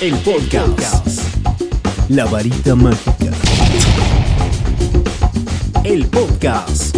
El 0.00 0.14
podcast. 0.18 1.22
La 2.08 2.24
varita 2.26 2.76
mágica. 2.76 3.32
El 5.82 6.06
podcast. 6.06 6.94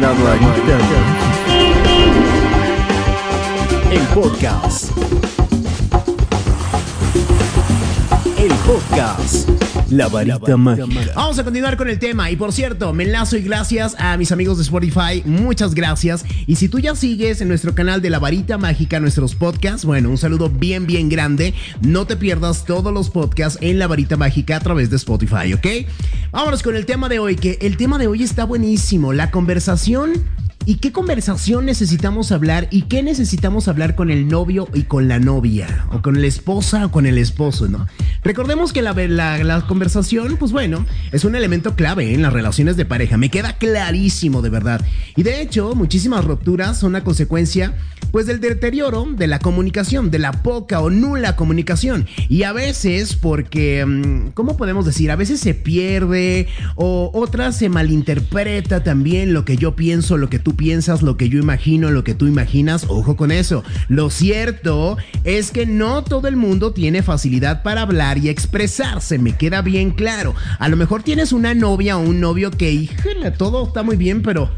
La 0.00 0.08
varita 0.12 0.78
El 3.90 4.00
podcast. 4.14 4.90
El 8.38 8.52
podcast. 8.64 9.69
La 9.90 10.08
varita 10.08 10.56
mágica. 10.56 10.86
Vamos 11.14 11.38
a 11.38 11.44
continuar 11.44 11.76
con 11.76 11.88
el 11.88 11.98
tema. 11.98 12.30
Y 12.30 12.36
por 12.36 12.52
cierto, 12.52 12.92
me 12.92 13.04
enlazo 13.04 13.36
y 13.36 13.42
gracias 13.42 13.96
a 13.98 14.16
mis 14.16 14.30
amigos 14.30 14.56
de 14.58 14.62
Spotify. 14.62 15.22
Muchas 15.24 15.74
gracias. 15.74 16.24
Y 16.46 16.56
si 16.56 16.68
tú 16.68 16.78
ya 16.78 16.94
sigues 16.94 17.40
en 17.40 17.48
nuestro 17.48 17.74
canal 17.74 18.00
de 18.00 18.10
La 18.10 18.18
Varita 18.20 18.56
Mágica 18.56 19.00
nuestros 19.00 19.34
podcasts, 19.34 19.84
bueno, 19.84 20.08
un 20.08 20.18
saludo 20.18 20.48
bien, 20.48 20.86
bien 20.86 21.08
grande. 21.08 21.54
No 21.80 22.06
te 22.06 22.16
pierdas 22.16 22.64
todos 22.64 22.92
los 22.92 23.10
podcasts 23.10 23.58
en 23.60 23.78
La 23.78 23.88
Varita 23.88 24.16
Mágica 24.16 24.56
a 24.56 24.60
través 24.60 24.90
de 24.90 24.96
Spotify, 24.96 25.52
¿ok? 25.54 25.66
Vámonos 26.30 26.62
con 26.62 26.76
el 26.76 26.86
tema 26.86 27.08
de 27.08 27.18
hoy, 27.18 27.36
que 27.36 27.58
el 27.60 27.76
tema 27.76 27.98
de 27.98 28.06
hoy 28.06 28.22
está 28.22 28.44
buenísimo. 28.44 29.12
La 29.12 29.30
conversación 29.30 30.12
¿Y 30.66 30.76
qué 30.76 30.92
conversación 30.92 31.64
necesitamos 31.64 32.32
hablar 32.32 32.68
y 32.70 32.82
qué 32.82 33.02
necesitamos 33.02 33.66
hablar 33.66 33.94
con 33.94 34.10
el 34.10 34.28
novio 34.28 34.68
y 34.74 34.82
con 34.82 35.08
la 35.08 35.18
novia? 35.18 35.86
O 35.90 36.02
con 36.02 36.20
la 36.20 36.26
esposa 36.26 36.84
o 36.84 36.90
con 36.90 37.06
el 37.06 37.16
esposo, 37.16 37.66
¿no? 37.66 37.86
Recordemos 38.22 38.74
que 38.74 38.82
la, 38.82 39.64
conversación, 39.66 40.36
pues 40.36 40.52
bueno, 40.52 40.84
es 41.10 41.24
un 41.24 41.36
elemento 41.36 41.74
clave 41.74 42.12
en 42.12 42.20
las 42.20 42.32
relaciones 42.32 42.76
de 42.76 42.84
pareja. 42.84 43.16
Me 43.16 43.30
queda 43.30 43.54
clarísimo, 43.54 44.42
de 44.42 44.50
verdad. 44.50 44.84
Y 45.16 45.22
de 45.22 45.40
hecho, 45.40 45.74
muchísimas 45.74 46.24
rupturas 46.24 46.78
son 46.78 46.90
una 46.90 47.02
consecuencia, 47.02 47.74
pues, 48.10 48.26
del 48.26 48.40
deterioro 48.40 49.06
de 49.16 49.26
la 49.26 49.38
comunicación, 49.38 50.10
de 50.10 50.18
la 50.18 50.32
poca 50.32 50.80
o 50.80 50.90
nula 50.90 51.34
comunicación. 51.36 52.06
Y 52.28 52.42
a 52.42 52.52
veces, 52.52 53.14
porque, 53.14 53.86
mm, 53.86 54.32
¿cómo 54.34 54.56
podemos 54.58 54.84
decir? 54.84 55.10
A 55.10 55.16
veces 55.16 55.40
se 55.40 55.54
pierde 55.54 56.46
o 56.74 57.10
otras 57.14 57.56
se 57.56 57.70
malinterpreta 57.70 58.82
también 58.82 59.32
lo 59.32 59.46
que 59.46 59.56
yo 59.56 59.76
pienso, 59.76 60.18
lo 60.18 60.28
que 60.28 60.38
tú 60.38 60.56
piensas, 60.56 61.02
lo 61.02 61.16
que 61.16 61.30
yo 61.30 61.38
imagino, 61.38 61.90
lo 61.90 62.04
que 62.04 62.14
tú 62.14 62.26
imaginas, 62.26 62.84
ojo 62.88 63.16
con 63.16 63.30
eso. 63.30 63.64
Lo 63.88 64.10
cierto 64.10 64.98
es 65.24 65.52
que 65.52 65.64
no 65.64 66.04
todo 66.04 66.28
el 66.28 66.36
mundo 66.36 66.72
tiene 66.72 67.02
facilidad 67.02 67.62
para 67.62 67.82
hablar 67.82 68.09
y 68.18 68.28
expresarse, 68.28 69.18
me 69.18 69.36
queda 69.36 69.62
bien 69.62 69.90
claro. 69.90 70.34
A 70.58 70.68
lo 70.68 70.76
mejor 70.76 71.02
tienes 71.02 71.32
una 71.32 71.54
novia 71.54 71.96
o 71.96 72.00
un 72.00 72.20
novio 72.20 72.50
que, 72.50 72.72
híjole, 72.72 73.30
todo 73.30 73.66
está 73.66 73.82
muy 73.82 73.96
bien, 73.96 74.22
pero 74.22 74.50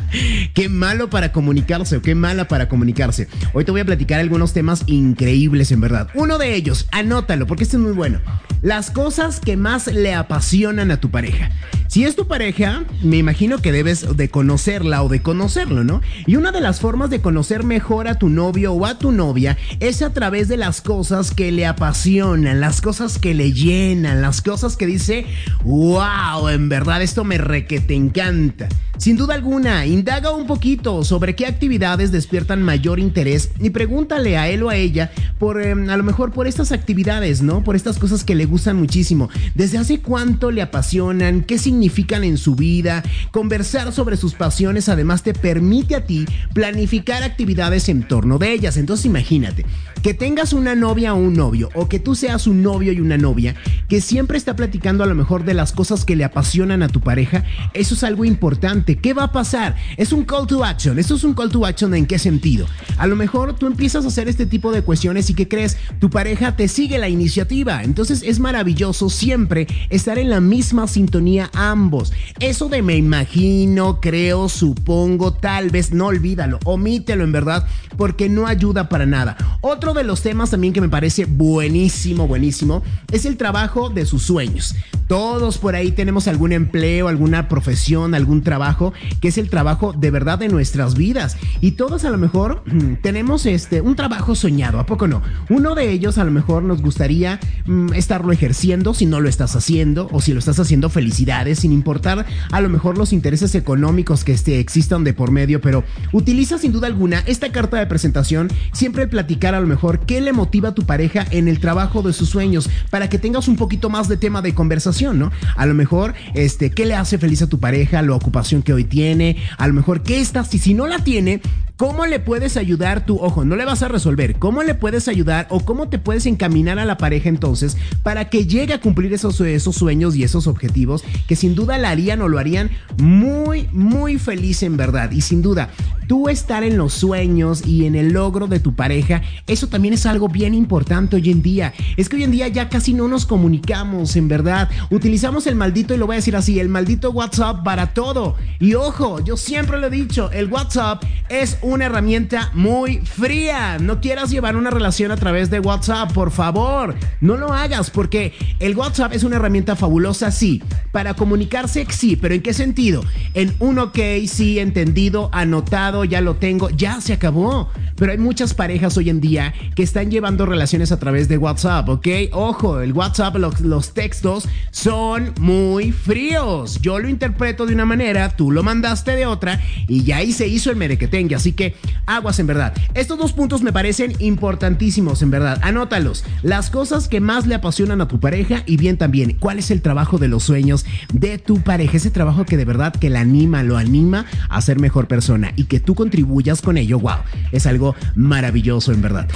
qué 0.54 0.68
malo 0.68 1.10
para 1.10 1.32
comunicarse 1.32 1.96
o 1.96 2.02
qué 2.02 2.14
mala 2.14 2.48
para 2.48 2.68
comunicarse. 2.68 3.28
Hoy 3.52 3.64
te 3.64 3.70
voy 3.70 3.80
a 3.80 3.84
platicar 3.84 4.20
algunos 4.20 4.52
temas 4.52 4.84
increíbles 4.86 5.72
en 5.72 5.80
verdad. 5.80 6.08
Uno 6.14 6.38
de 6.38 6.54
ellos, 6.54 6.88
anótalo 6.92 7.46
porque 7.46 7.64
este 7.64 7.76
es 7.76 7.82
muy 7.82 7.92
bueno. 7.92 8.20
Las 8.62 8.90
cosas 8.90 9.40
que 9.40 9.56
más 9.56 9.86
le 9.86 10.14
apasionan 10.14 10.90
a 10.90 11.00
tu 11.00 11.10
pareja. 11.10 11.50
Si 11.86 12.04
es 12.04 12.14
tu 12.14 12.28
pareja, 12.28 12.84
me 13.02 13.16
imagino 13.16 13.58
que 13.58 13.72
debes 13.72 14.16
de 14.16 14.28
conocerla 14.28 15.02
o 15.02 15.08
de 15.08 15.22
conocerlo, 15.22 15.82
¿no? 15.82 16.02
Y 16.26 16.36
una 16.36 16.52
de 16.52 16.60
las 16.60 16.78
formas 16.78 17.10
de 17.10 17.20
conocer 17.20 17.64
mejor 17.64 18.06
a 18.06 18.16
tu 18.16 18.28
novio 18.28 18.72
o 18.74 18.86
a 18.86 18.98
tu 18.98 19.10
novia 19.10 19.56
es 19.80 20.02
a 20.02 20.12
través 20.12 20.46
de 20.46 20.56
las 20.56 20.82
cosas 20.82 21.32
que 21.32 21.50
le 21.50 21.66
apasionan, 21.66 22.60
las 22.60 22.80
cosas 22.80 22.89
que 23.20 23.34
le 23.34 23.52
llenan, 23.52 24.20
las 24.20 24.42
cosas 24.42 24.76
que 24.76 24.84
dice, 24.84 25.24
wow, 25.62 26.48
en 26.48 26.68
verdad 26.68 27.02
esto 27.02 27.22
me 27.22 27.38
re 27.38 27.64
que 27.64 27.78
te 27.78 27.94
encanta. 27.94 28.68
Sin 29.00 29.16
duda 29.16 29.32
alguna, 29.32 29.86
indaga 29.86 30.30
un 30.30 30.46
poquito 30.46 31.04
sobre 31.04 31.34
qué 31.34 31.46
actividades 31.46 32.12
despiertan 32.12 32.62
mayor 32.62 33.00
interés 33.00 33.50
y 33.58 33.70
pregúntale 33.70 34.36
a 34.36 34.50
él 34.50 34.62
o 34.62 34.68
a 34.68 34.76
ella 34.76 35.10
por, 35.38 35.62
em, 35.62 35.88
a 35.88 35.96
lo 35.96 36.02
mejor 36.02 36.32
por 36.32 36.46
estas 36.46 36.70
actividades, 36.70 37.40
¿no? 37.40 37.64
Por 37.64 37.76
estas 37.76 37.98
cosas 37.98 38.24
que 38.24 38.34
le 38.34 38.44
gustan 38.44 38.76
muchísimo. 38.76 39.30
¿Desde 39.54 39.78
hace 39.78 40.00
cuánto 40.00 40.50
le 40.50 40.60
apasionan? 40.60 41.44
¿Qué 41.44 41.56
significan 41.56 42.24
en 42.24 42.36
su 42.36 42.56
vida? 42.56 43.02
Conversar 43.30 43.90
sobre 43.94 44.18
sus 44.18 44.34
pasiones 44.34 44.90
además 44.90 45.22
te 45.22 45.32
permite 45.32 45.94
a 45.94 46.04
ti 46.04 46.26
planificar 46.52 47.22
actividades 47.22 47.88
en 47.88 48.06
torno 48.06 48.36
de 48.36 48.52
ellas. 48.52 48.76
Entonces 48.76 49.06
imagínate, 49.06 49.64
que 50.02 50.12
tengas 50.12 50.52
una 50.52 50.74
novia 50.74 51.14
o 51.14 51.16
un 51.16 51.32
novio, 51.32 51.70
o 51.74 51.88
que 51.88 52.00
tú 52.00 52.14
seas 52.14 52.46
un 52.46 52.62
novio 52.62 52.92
y 52.92 53.00
una 53.00 53.16
novia, 53.16 53.54
que 53.88 54.02
siempre 54.02 54.36
está 54.36 54.56
platicando 54.56 55.04
a 55.04 55.06
lo 55.06 55.14
mejor 55.14 55.44
de 55.46 55.54
las 55.54 55.72
cosas 55.72 56.04
que 56.04 56.16
le 56.16 56.24
apasionan 56.24 56.82
a 56.82 56.88
tu 56.88 57.00
pareja, 57.00 57.44
eso 57.72 57.94
es 57.94 58.04
algo 58.04 58.26
importante 58.26 58.89
¿Qué 58.96 59.14
va 59.14 59.24
a 59.24 59.32
pasar? 59.32 59.76
Es 59.96 60.12
un 60.12 60.24
call 60.24 60.46
to 60.46 60.64
action. 60.64 60.98
Esto 60.98 61.14
es 61.14 61.24
un 61.24 61.34
call 61.34 61.50
to 61.50 61.64
action 61.66 61.94
en 61.94 62.06
qué 62.06 62.18
sentido. 62.18 62.66
A 62.98 63.06
lo 63.06 63.16
mejor 63.16 63.54
tú 63.54 63.66
empiezas 63.66 64.04
a 64.04 64.08
hacer 64.08 64.28
este 64.28 64.46
tipo 64.46 64.72
de 64.72 64.82
cuestiones 64.82 65.30
y 65.30 65.34
que 65.34 65.48
crees, 65.48 65.76
tu 65.98 66.10
pareja 66.10 66.56
te 66.56 66.68
sigue 66.68 66.98
la 66.98 67.08
iniciativa. 67.08 67.82
Entonces 67.82 68.22
es 68.24 68.40
maravilloso 68.40 69.10
siempre 69.10 69.66
estar 69.88 70.18
en 70.18 70.30
la 70.30 70.40
misma 70.40 70.86
sintonía 70.86 71.50
ambos. 71.54 72.12
Eso 72.40 72.70
de 72.70 72.80
me 72.80 72.96
imagino, 72.96 74.00
creo, 74.00 74.48
supongo, 74.48 75.34
tal 75.34 75.68
vez, 75.68 75.92
no 75.92 76.06
olvídalo, 76.06 76.58
omítelo 76.64 77.22
en 77.22 77.32
verdad, 77.32 77.66
porque 77.98 78.30
no 78.30 78.46
ayuda 78.46 78.88
para 78.88 79.04
nada. 79.04 79.36
Otro 79.60 79.92
de 79.92 80.04
los 80.04 80.22
temas 80.22 80.48
también 80.48 80.72
que 80.72 80.80
me 80.80 80.88
parece 80.88 81.26
buenísimo, 81.26 82.26
buenísimo, 82.26 82.82
es 83.12 83.26
el 83.26 83.36
trabajo 83.36 83.90
de 83.90 84.06
sus 84.06 84.22
sueños. 84.22 84.74
Todos 85.06 85.58
por 85.58 85.74
ahí 85.74 85.90
tenemos 85.90 86.28
algún 86.28 86.52
empleo, 86.52 87.08
alguna 87.08 87.46
profesión, 87.48 88.14
algún 88.14 88.42
trabajo, 88.42 88.94
que 89.20 89.28
es 89.28 89.36
el 89.36 89.50
trabajo 89.50 89.92
de 89.92 90.10
verdad 90.10 90.38
de 90.38 90.48
nuestras 90.48 90.94
vidas. 90.94 91.36
Y 91.60 91.72
todos 91.72 92.04
a 92.06 92.10
lo 92.10 92.16
mejor 92.16 92.64
tenemos 93.02 93.44
este, 93.44 93.82
un 93.82 93.96
trabajo 93.96 94.34
soñado, 94.34 94.78
¿a 94.78 94.86
poco 94.86 95.08
no? 95.08 95.20
Uno 95.50 95.74
de 95.74 95.90
ellos 95.90 96.16
a 96.16 96.24
lo 96.24 96.30
mejor 96.30 96.62
nos 96.62 96.80
gustaría 96.80 97.38
mm, 97.66 97.92
estarlo 97.92 98.32
ejerciendo 98.32 98.94
si 98.94 99.04
no 99.04 99.20
lo 99.20 99.28
estás 99.28 99.56
haciendo, 99.56 100.08
o 100.10 100.22
si 100.22 100.32
lo 100.32 100.38
estás 100.38 100.58
haciendo, 100.58 100.88
felicidades, 100.88 101.58
sin 101.58 101.72
importar 101.72 102.24
a 102.50 102.60
lo 102.60 102.68
mejor 102.68 102.98
los 102.98 103.12
intereses 103.12 103.54
económicos 103.54 104.24
que 104.24 104.32
este, 104.32 104.58
existan 104.58 105.04
de 105.04 105.12
por 105.12 105.30
medio, 105.30 105.60
pero 105.60 105.84
utiliza 106.12 106.58
sin 106.58 106.72
duda 106.72 106.86
alguna 106.86 107.20
esta 107.26 107.52
carta 107.52 107.78
de 107.78 107.86
presentación 107.86 108.48
siempre 108.72 109.06
platicar 109.06 109.54
a 109.54 109.60
lo 109.60 109.66
mejor 109.66 110.00
qué 110.00 110.20
le 110.20 110.32
motiva 110.32 110.70
a 110.70 110.74
tu 110.74 110.84
pareja 110.84 111.26
en 111.30 111.48
el 111.48 111.60
trabajo 111.60 112.02
de 112.02 112.12
sus 112.12 112.28
sueños, 112.28 112.68
para 112.90 113.08
que 113.08 113.18
tengas 113.18 113.48
un 113.48 113.56
poquito 113.56 113.90
más 113.90 114.08
de 114.08 114.16
tema 114.16 114.42
de 114.42 114.54
conversación 114.54 114.90
¿no? 115.18 115.30
A 115.56 115.66
lo 115.66 115.74
mejor, 115.74 116.14
este, 116.34 116.70
¿qué 116.70 116.86
le 116.86 116.94
hace 116.94 117.18
feliz 117.18 117.42
a 117.42 117.48
tu 117.48 117.58
pareja? 117.58 118.02
La 118.02 118.14
ocupación 118.14 118.62
que 118.62 118.72
hoy 118.72 118.84
tiene, 118.84 119.36
a 119.56 119.66
lo 119.66 119.74
mejor, 119.74 120.02
¿qué 120.02 120.20
estás? 120.20 120.52
Y 120.54 120.58
si 120.58 120.74
no 120.74 120.86
la 120.86 120.98
tiene, 121.04 121.40
¿Cómo 121.80 122.04
le 122.04 122.20
puedes 122.20 122.58
ayudar 122.58 123.06
tú? 123.06 123.16
Ojo, 123.22 123.46
no 123.46 123.56
le 123.56 123.64
vas 123.64 123.82
a 123.82 123.88
resolver. 123.88 124.38
¿Cómo 124.38 124.62
le 124.62 124.74
puedes 124.74 125.08
ayudar 125.08 125.46
o 125.48 125.60
cómo 125.60 125.88
te 125.88 125.98
puedes 125.98 126.26
encaminar 126.26 126.78
a 126.78 126.84
la 126.84 126.98
pareja 126.98 127.30
entonces 127.30 127.78
para 128.02 128.28
que 128.28 128.44
llegue 128.44 128.74
a 128.74 128.82
cumplir 128.82 129.14
esos, 129.14 129.40
esos 129.40 129.76
sueños 129.76 130.14
y 130.14 130.22
esos 130.22 130.46
objetivos 130.46 131.02
que 131.26 131.36
sin 131.36 131.54
duda 131.54 131.78
la 131.78 131.88
harían 131.88 132.19
o 132.20 132.28
lo 132.28 132.38
harían 132.38 132.70
muy, 132.98 133.68
muy 133.72 134.18
feliz 134.18 134.62
en 134.62 134.76
verdad? 134.76 135.10
Y 135.10 135.20
sin 135.20 135.42
duda, 135.42 135.70
tú 136.10 136.28
estar 136.28 136.62
en 136.62 136.76
los 136.76 136.92
sueños 136.92 137.66
y 137.66 137.86
en 137.86 137.94
el 137.94 138.12
logro 138.12 138.46
de 138.46 138.60
tu 138.60 138.74
pareja, 138.74 139.22
eso 139.46 139.68
también 139.68 139.94
es 139.94 140.04
algo 140.04 140.28
bien 140.28 140.54
importante 140.54 141.16
hoy 141.16 141.30
en 141.30 141.40
día. 141.40 141.72
Es 141.96 142.08
que 142.08 142.16
hoy 142.16 142.24
en 142.24 142.32
día 142.32 142.48
ya 142.48 142.68
casi 142.68 142.92
no 142.92 143.08
nos 143.08 143.24
comunicamos, 143.24 144.16
en 144.16 144.28
verdad. 144.28 144.68
Utilizamos 144.90 145.46
el 145.46 145.54
maldito, 145.54 145.94
y 145.94 145.96
lo 145.96 146.06
voy 146.06 146.16
a 146.16 146.16
decir 146.16 146.36
así, 146.36 146.60
el 146.60 146.68
maldito 146.68 147.10
WhatsApp 147.10 147.64
para 147.64 147.94
todo. 147.94 148.36
Y 148.58 148.74
ojo, 148.74 149.20
yo 149.24 149.38
siempre 149.38 149.78
lo 149.78 149.86
he 149.86 149.90
dicho, 149.90 150.30
el 150.32 150.52
WhatsApp 150.52 151.02
es 151.30 151.58
un 151.62 151.70
una 151.70 151.86
herramienta 151.86 152.50
muy 152.52 152.98
fría. 152.98 153.78
No 153.78 154.00
quieras 154.00 154.30
llevar 154.30 154.56
una 154.56 154.70
relación 154.70 155.12
a 155.12 155.16
través 155.16 155.50
de 155.50 155.60
WhatsApp, 155.60 156.12
por 156.12 156.30
favor. 156.30 156.94
No 157.20 157.36
lo 157.36 157.52
hagas 157.52 157.90
porque 157.90 158.34
el 158.58 158.76
WhatsApp 158.76 159.12
es 159.14 159.24
una 159.24 159.36
herramienta 159.36 159.76
fabulosa, 159.76 160.30
sí. 160.30 160.62
Para 160.92 161.14
comunicarse, 161.14 161.86
sí. 161.90 162.16
Pero 162.16 162.34
¿en 162.34 162.42
qué 162.42 162.52
sentido? 162.52 163.04
En 163.34 163.54
un 163.60 163.78
ok, 163.78 163.98
sí, 164.26 164.58
entendido, 164.58 165.30
anotado, 165.32 165.99
ya 166.04 166.20
lo 166.20 166.36
tengo, 166.36 166.70
ya 166.70 167.00
se 167.00 167.12
acabó. 167.12 167.70
Pero 167.96 168.12
hay 168.12 168.18
muchas 168.18 168.54
parejas 168.54 168.96
hoy 168.96 169.10
en 169.10 169.20
día 169.20 169.52
que 169.74 169.82
están 169.82 170.10
llevando 170.10 170.46
relaciones 170.46 170.90
a 170.90 170.98
través 170.98 171.28
de 171.28 171.36
WhatsApp, 171.36 171.88
¿ok? 171.88 172.08
Ojo, 172.32 172.80
el 172.80 172.92
WhatsApp, 172.94 173.36
los, 173.36 173.60
los 173.60 173.92
textos 173.92 174.48
son 174.70 175.34
muy 175.38 175.92
fríos. 175.92 176.80
Yo 176.80 176.98
lo 176.98 177.08
interpreto 177.08 177.66
de 177.66 177.74
una 177.74 177.84
manera, 177.84 178.30
tú 178.30 178.52
lo 178.52 178.62
mandaste 178.62 179.16
de 179.16 179.26
otra 179.26 179.60
y 179.86 180.02
ya 180.04 180.16
ahí 180.16 180.32
se 180.32 180.48
hizo 180.48 180.70
el 180.70 180.76
merequetengue. 180.76 181.34
Así 181.34 181.52
que 181.52 181.74
aguas 182.06 182.38
en 182.38 182.46
verdad. 182.46 182.74
Estos 182.94 183.18
dos 183.18 183.32
puntos 183.32 183.62
me 183.62 183.72
parecen 183.72 184.14
importantísimos 184.18 185.20
en 185.22 185.30
verdad. 185.30 185.58
Anótalos. 185.62 186.24
Las 186.42 186.70
cosas 186.70 187.08
que 187.08 187.20
más 187.20 187.46
le 187.46 187.54
apasionan 187.54 188.00
a 188.00 188.08
tu 188.08 188.18
pareja 188.18 188.62
y 188.66 188.76
bien 188.76 188.96
también, 188.96 189.36
¿cuál 189.38 189.58
es 189.58 189.70
el 189.70 189.82
trabajo 189.82 190.18
de 190.18 190.28
los 190.28 190.44
sueños 190.44 190.86
de 191.12 191.38
tu 191.38 191.60
pareja? 191.60 191.96
Ese 191.96 192.10
trabajo 192.10 192.44
que 192.44 192.56
de 192.56 192.64
verdad 192.64 192.94
que 192.94 193.10
la 193.10 193.20
anima, 193.20 193.62
lo 193.62 193.76
anima 193.76 194.24
a 194.48 194.60
ser 194.60 194.78
mejor 194.78 195.06
persona 195.06 195.52
y 195.56 195.64
que 195.64 195.80
tú 195.80 195.89
contribuyas 195.94 196.62
con 196.62 196.76
ello. 196.76 196.98
Wow, 196.98 197.18
es 197.52 197.66
algo 197.66 197.94
maravilloso 198.14 198.92
en 198.92 199.02
verdad. 199.02 199.28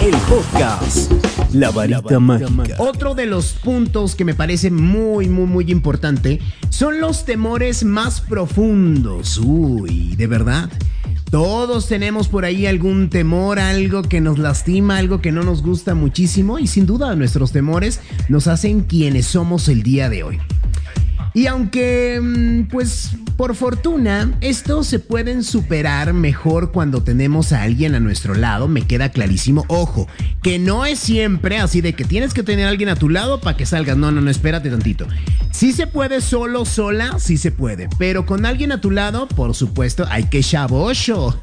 El 0.00 0.14
podcast. 0.28 1.12
La 1.52 1.70
varita 1.70 2.20
mágica. 2.20 2.76
Otro 2.78 3.14
de 3.14 3.26
los 3.26 3.52
puntos 3.52 4.14
que 4.14 4.24
me 4.24 4.34
parece 4.34 4.70
muy, 4.70 5.28
muy, 5.28 5.46
muy 5.46 5.70
importante 5.70 6.40
son 6.68 7.00
los 7.00 7.24
temores 7.24 7.84
más 7.84 8.20
profundos. 8.20 9.38
Uy, 9.38 10.14
de 10.16 10.26
verdad. 10.26 10.70
Todos 11.30 11.88
tenemos 11.88 12.28
por 12.28 12.44
ahí 12.44 12.66
algún 12.66 13.10
temor, 13.10 13.58
algo 13.58 14.02
que 14.02 14.20
nos 14.20 14.38
lastima, 14.38 14.98
algo 14.98 15.20
que 15.20 15.32
no 15.32 15.42
nos 15.42 15.62
gusta 15.62 15.94
muchísimo 15.94 16.58
y 16.58 16.68
sin 16.68 16.86
duda 16.86 17.16
nuestros 17.16 17.50
temores 17.50 18.00
nos 18.28 18.46
hacen 18.46 18.82
quienes 18.82 19.26
somos 19.26 19.68
el 19.68 19.82
día 19.82 20.08
de 20.08 20.22
hoy. 20.22 20.38
Y 21.36 21.48
aunque, 21.48 22.18
mm, 22.18 22.68
pues, 22.70 23.10
por 23.36 23.54
fortuna, 23.54 24.32
estos 24.40 24.86
se 24.86 24.98
pueden 24.98 25.44
superar 25.44 26.14
mejor 26.14 26.72
cuando 26.72 27.02
tenemos 27.02 27.52
a 27.52 27.62
alguien 27.62 27.94
a 27.94 28.00
nuestro 28.00 28.34
lado, 28.34 28.68
me 28.68 28.86
queda 28.86 29.10
clarísimo. 29.10 29.66
Ojo, 29.68 30.08
que 30.42 30.58
no 30.58 30.86
es 30.86 30.98
siempre 30.98 31.58
así 31.58 31.82
de 31.82 31.92
que 31.92 32.04
tienes 32.04 32.32
que 32.32 32.42
tener 32.42 32.64
a 32.64 32.70
alguien 32.70 32.88
a 32.88 32.96
tu 32.96 33.10
lado 33.10 33.42
para 33.42 33.54
que 33.54 33.66
salgas. 33.66 33.98
No, 33.98 34.10
no, 34.10 34.22
no, 34.22 34.30
espérate 34.30 34.70
tantito. 34.70 35.06
Si 35.50 35.74
se 35.74 35.86
puede 35.86 36.22
solo, 36.22 36.64
sola, 36.64 37.18
sí 37.18 37.36
se 37.36 37.50
puede. 37.50 37.90
Pero 37.98 38.24
con 38.24 38.46
alguien 38.46 38.72
a 38.72 38.80
tu 38.80 38.90
lado, 38.90 39.28
por 39.28 39.54
supuesto, 39.54 40.06
hay 40.08 40.24
que 40.24 40.40
chabosho. 40.40 41.38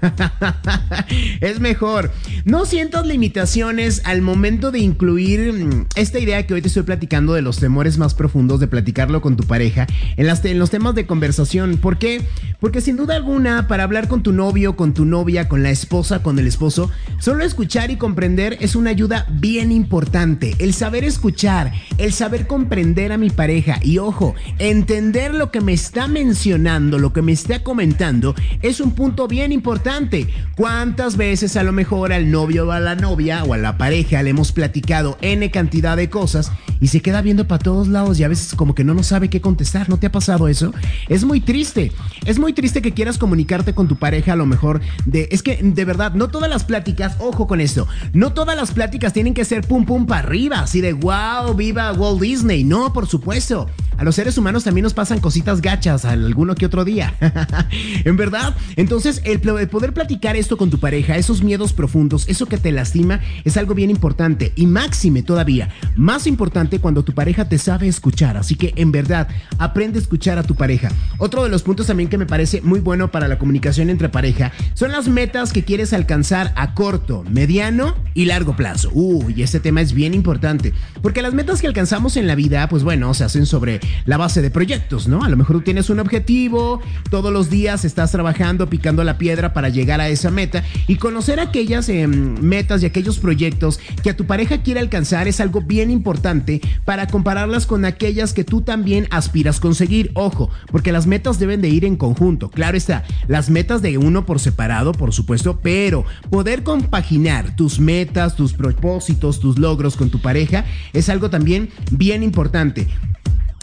es 1.39 1.59
mejor. 1.59 2.11
No 2.45 2.65
sientas 2.65 3.05
limitaciones 3.05 4.01
al 4.05 4.23
momento 4.23 4.71
de 4.71 4.79
incluir 4.79 5.53
mm, 5.53 5.85
esta 5.95 6.17
idea 6.17 6.47
que 6.47 6.55
hoy 6.55 6.63
te 6.63 6.69
estoy 6.69 6.83
platicando 6.83 7.33
de 7.33 7.43
los 7.43 7.59
temores 7.59 7.99
más 7.99 8.15
profundos 8.15 8.59
de 8.59 8.67
platicarlo 8.67 9.21
con 9.21 9.35
tu 9.35 9.43
pareja 9.43 9.82
en, 10.17 10.27
las, 10.27 10.43
en 10.45 10.59
los 10.59 10.69
temas 10.69 10.95
de 10.95 11.05
conversación. 11.05 11.77
¿Por 11.77 11.97
qué? 11.97 12.21
Porque 12.59 12.79
sin 12.79 12.95
duda 12.95 13.15
alguna, 13.15 13.67
para 13.67 13.83
hablar 13.83 14.07
con 14.07 14.23
tu 14.23 14.31
novio, 14.31 14.77
con 14.77 14.93
tu 14.93 15.03
novia, 15.03 15.49
con 15.49 15.63
la 15.63 15.69
esposa, 15.69 16.23
con 16.23 16.39
el 16.39 16.47
esposo, 16.47 16.89
solo 17.19 17.43
escuchar 17.43 17.91
y 17.91 17.97
comprender 17.97 18.57
es 18.61 18.75
una 18.75 18.91
ayuda 18.91 19.27
bien 19.29 19.71
importante. 19.71 20.55
El 20.59 20.73
saber 20.73 21.03
escuchar, 21.03 21.73
el 21.97 22.13
saber 22.13 22.47
comprender 22.47 23.11
a 23.11 23.17
mi 23.17 23.29
pareja 23.29 23.79
y 23.81 23.97
ojo, 23.97 24.33
entender 24.59 25.33
lo 25.33 25.51
que 25.51 25.59
me 25.59 25.73
está 25.73 26.07
mencionando, 26.07 26.99
lo 26.99 27.11
que 27.11 27.21
me 27.21 27.33
está 27.33 27.63
comentando, 27.63 28.33
es 28.61 28.79
un 28.79 28.91
punto 28.91 29.27
bien 29.27 29.51
importante. 29.51 30.27
¿Cuántas 30.55 31.17
veces 31.17 31.57
a 31.57 31.63
lo 31.63 31.73
mejor 31.73 32.13
al 32.13 32.31
novio 32.31 32.67
o 32.67 32.71
a 32.71 32.79
la 32.79 32.95
novia 32.95 33.43
o 33.43 33.53
a 33.53 33.57
la 33.57 33.77
pareja 33.77 34.23
le 34.23 34.29
hemos 34.29 34.51
platicado 34.53 35.17
N 35.21 35.51
cantidad 35.51 35.97
de 35.97 36.09
cosas 36.09 36.51
y 36.79 36.87
se 36.87 37.01
queda 37.01 37.21
viendo 37.21 37.47
para 37.47 37.59
todos 37.59 37.87
lados 37.87 38.19
y 38.19 38.23
a 38.23 38.27
veces 38.27 38.55
como 38.55 38.75
que 38.75 38.83
no 38.83 38.93
nos 38.93 39.07
sabe 39.07 39.29
qué 39.29 39.41
contestar? 39.41 39.62
¿No 39.87 39.97
te 39.97 40.07
ha 40.07 40.11
pasado 40.11 40.47
eso? 40.47 40.73
Es 41.09 41.23
muy 41.23 41.39
triste. 41.39 41.91
Es 42.25 42.39
muy 42.39 42.53
triste 42.53 42.81
que 42.81 42.93
quieras 42.93 43.17
comunicarte 43.17 43.73
con 43.73 43.87
tu 43.87 43.95
pareja 43.95 44.33
a 44.33 44.35
lo 44.35 44.45
mejor 44.45 44.81
de... 45.05 45.27
Es 45.31 45.43
que 45.43 45.57
de 45.61 45.85
verdad, 45.85 46.13
no 46.13 46.29
todas 46.29 46.49
las 46.49 46.63
pláticas, 46.63 47.15
ojo 47.19 47.47
con 47.47 47.61
esto, 47.61 47.87
no 48.13 48.33
todas 48.33 48.55
las 48.55 48.71
pláticas 48.71 49.13
tienen 49.13 49.33
que 49.33 49.45
ser 49.45 49.65
pum 49.65 49.85
pum 49.85 50.05
para 50.05 50.27
arriba, 50.27 50.59
así 50.61 50.81
de 50.81 50.93
wow, 50.93 51.53
viva 51.55 51.91
Walt 51.93 52.21
Disney. 52.21 52.63
No, 52.63 52.93
por 52.93 53.07
supuesto. 53.07 53.67
A 53.97 54.03
los 54.03 54.15
seres 54.15 54.37
humanos 54.37 54.63
también 54.63 54.83
nos 54.83 54.93
pasan 54.93 55.19
cositas 55.19 55.61
gachas 55.61 56.05
alguno 56.05 56.55
que 56.55 56.65
otro 56.65 56.83
día. 56.83 57.13
en 58.05 58.17
verdad, 58.17 58.55
entonces 58.75 59.21
el, 59.23 59.41
el 59.59 59.69
poder 59.69 59.93
platicar 59.93 60.35
esto 60.35 60.57
con 60.57 60.69
tu 60.69 60.79
pareja, 60.79 61.17
esos 61.17 61.43
miedos 61.43 61.73
profundos, 61.73 62.27
eso 62.27 62.47
que 62.47 62.57
te 62.57 62.71
lastima, 62.71 63.21
es 63.43 63.55
algo 63.57 63.75
bien 63.75 63.89
importante. 63.89 64.51
Y 64.55 64.65
máxime 64.65 65.21
todavía, 65.21 65.69
más 65.95 66.27
importante 66.27 66.79
cuando 66.79 67.03
tu 67.03 67.13
pareja 67.13 67.47
te 67.47 67.57
sabe 67.57 67.87
escuchar. 67.87 68.37
Así 68.37 68.55
que 68.55 68.73
en 68.75 68.91
verdad, 68.91 69.27
aprende 69.59 69.99
a 69.99 70.01
escuchar 70.01 70.37
a 70.37 70.43
tu 70.43 70.55
pareja. 70.55 70.89
Otro 71.17 71.43
de 71.43 71.49
los 71.49 71.63
puntos 71.63 71.87
también 71.87 72.09
que 72.09 72.17
me 72.17 72.25
parece 72.25 72.61
muy 72.61 72.79
bueno 72.79 73.11
para 73.11 73.27
la 73.27 73.37
comunicación 73.37 73.89
entre 73.89 74.09
pareja 74.09 74.51
son 74.73 74.91
las 74.91 75.07
metas 75.07 75.53
que 75.53 75.63
quieres 75.63 75.93
alcanzar 75.93 76.53
a 76.55 76.73
corto, 76.73 77.23
mediano 77.29 77.95
y 78.13 78.25
largo 78.25 78.55
plazo. 78.55 78.89
Uy, 78.93 79.41
este 79.41 79.59
tema 79.59 79.81
es 79.81 79.93
bien 79.93 80.13
importante. 80.13 80.73
Porque 81.01 81.21
las 81.21 81.33
metas 81.33 81.61
que 81.61 81.67
alcanzamos 81.67 82.17
en 82.17 82.27
la 82.27 82.35
vida, 82.35 82.67
pues 82.69 82.83
bueno, 82.83 83.13
se 83.13 83.23
hacen 83.23 83.45
sobre 83.45 83.79
la 84.05 84.17
base 84.17 84.41
de 84.41 84.51
proyectos, 84.51 85.07
¿no? 85.07 85.23
A 85.23 85.29
lo 85.29 85.37
mejor 85.37 85.57
tú 85.57 85.61
tienes 85.61 85.89
un 85.89 85.99
objetivo, 85.99 86.81
todos 87.09 87.31
los 87.31 87.49
días 87.49 87.85
estás 87.85 88.11
trabajando, 88.11 88.69
picando 88.69 89.03
la 89.03 89.17
piedra 89.17 89.53
para 89.53 89.69
llegar 89.69 90.01
a 90.01 90.09
esa 90.09 90.31
meta 90.31 90.63
y 90.87 90.97
conocer 90.97 91.39
aquellas 91.39 91.89
em, 91.89 92.39
metas 92.41 92.83
y 92.83 92.85
aquellos 92.85 93.19
proyectos 93.19 93.79
que 94.01 94.09
a 94.09 94.17
tu 94.17 94.25
pareja 94.25 94.61
quiere 94.61 94.79
alcanzar 94.79 95.27
es 95.27 95.39
algo 95.39 95.61
bien 95.61 95.91
importante 95.91 96.61
para 96.85 97.07
compararlas 97.07 97.65
con 97.65 97.85
aquellas 97.85 98.33
que 98.33 98.43
tú 98.43 98.61
también 98.61 99.07
aspiras 99.11 99.42
conseguir. 99.59 100.11
Ojo, 100.13 100.49
porque 100.71 100.91
las 100.91 101.07
metas 101.07 101.39
deben 101.39 101.61
de 101.61 101.69
ir 101.69 101.85
en 101.85 101.95
conjunto. 101.95 102.49
Claro 102.49 102.77
está, 102.77 103.03
las 103.27 103.49
metas 103.49 103.81
de 103.81 103.97
uno 103.97 104.25
por 104.25 104.39
separado, 104.39 104.91
por 104.91 105.13
supuesto, 105.13 105.59
pero 105.61 106.05
poder 106.29 106.63
compaginar 106.63 107.55
tus 107.55 107.79
metas, 107.79 108.35
tus 108.35 108.53
propósitos, 108.53 109.39
tus 109.39 109.59
logros 109.59 109.95
con 109.95 110.09
tu 110.09 110.19
pareja 110.21 110.65
es 110.93 111.09
algo 111.09 111.29
también 111.29 111.69
bien 111.91 112.23
importante. 112.23 112.87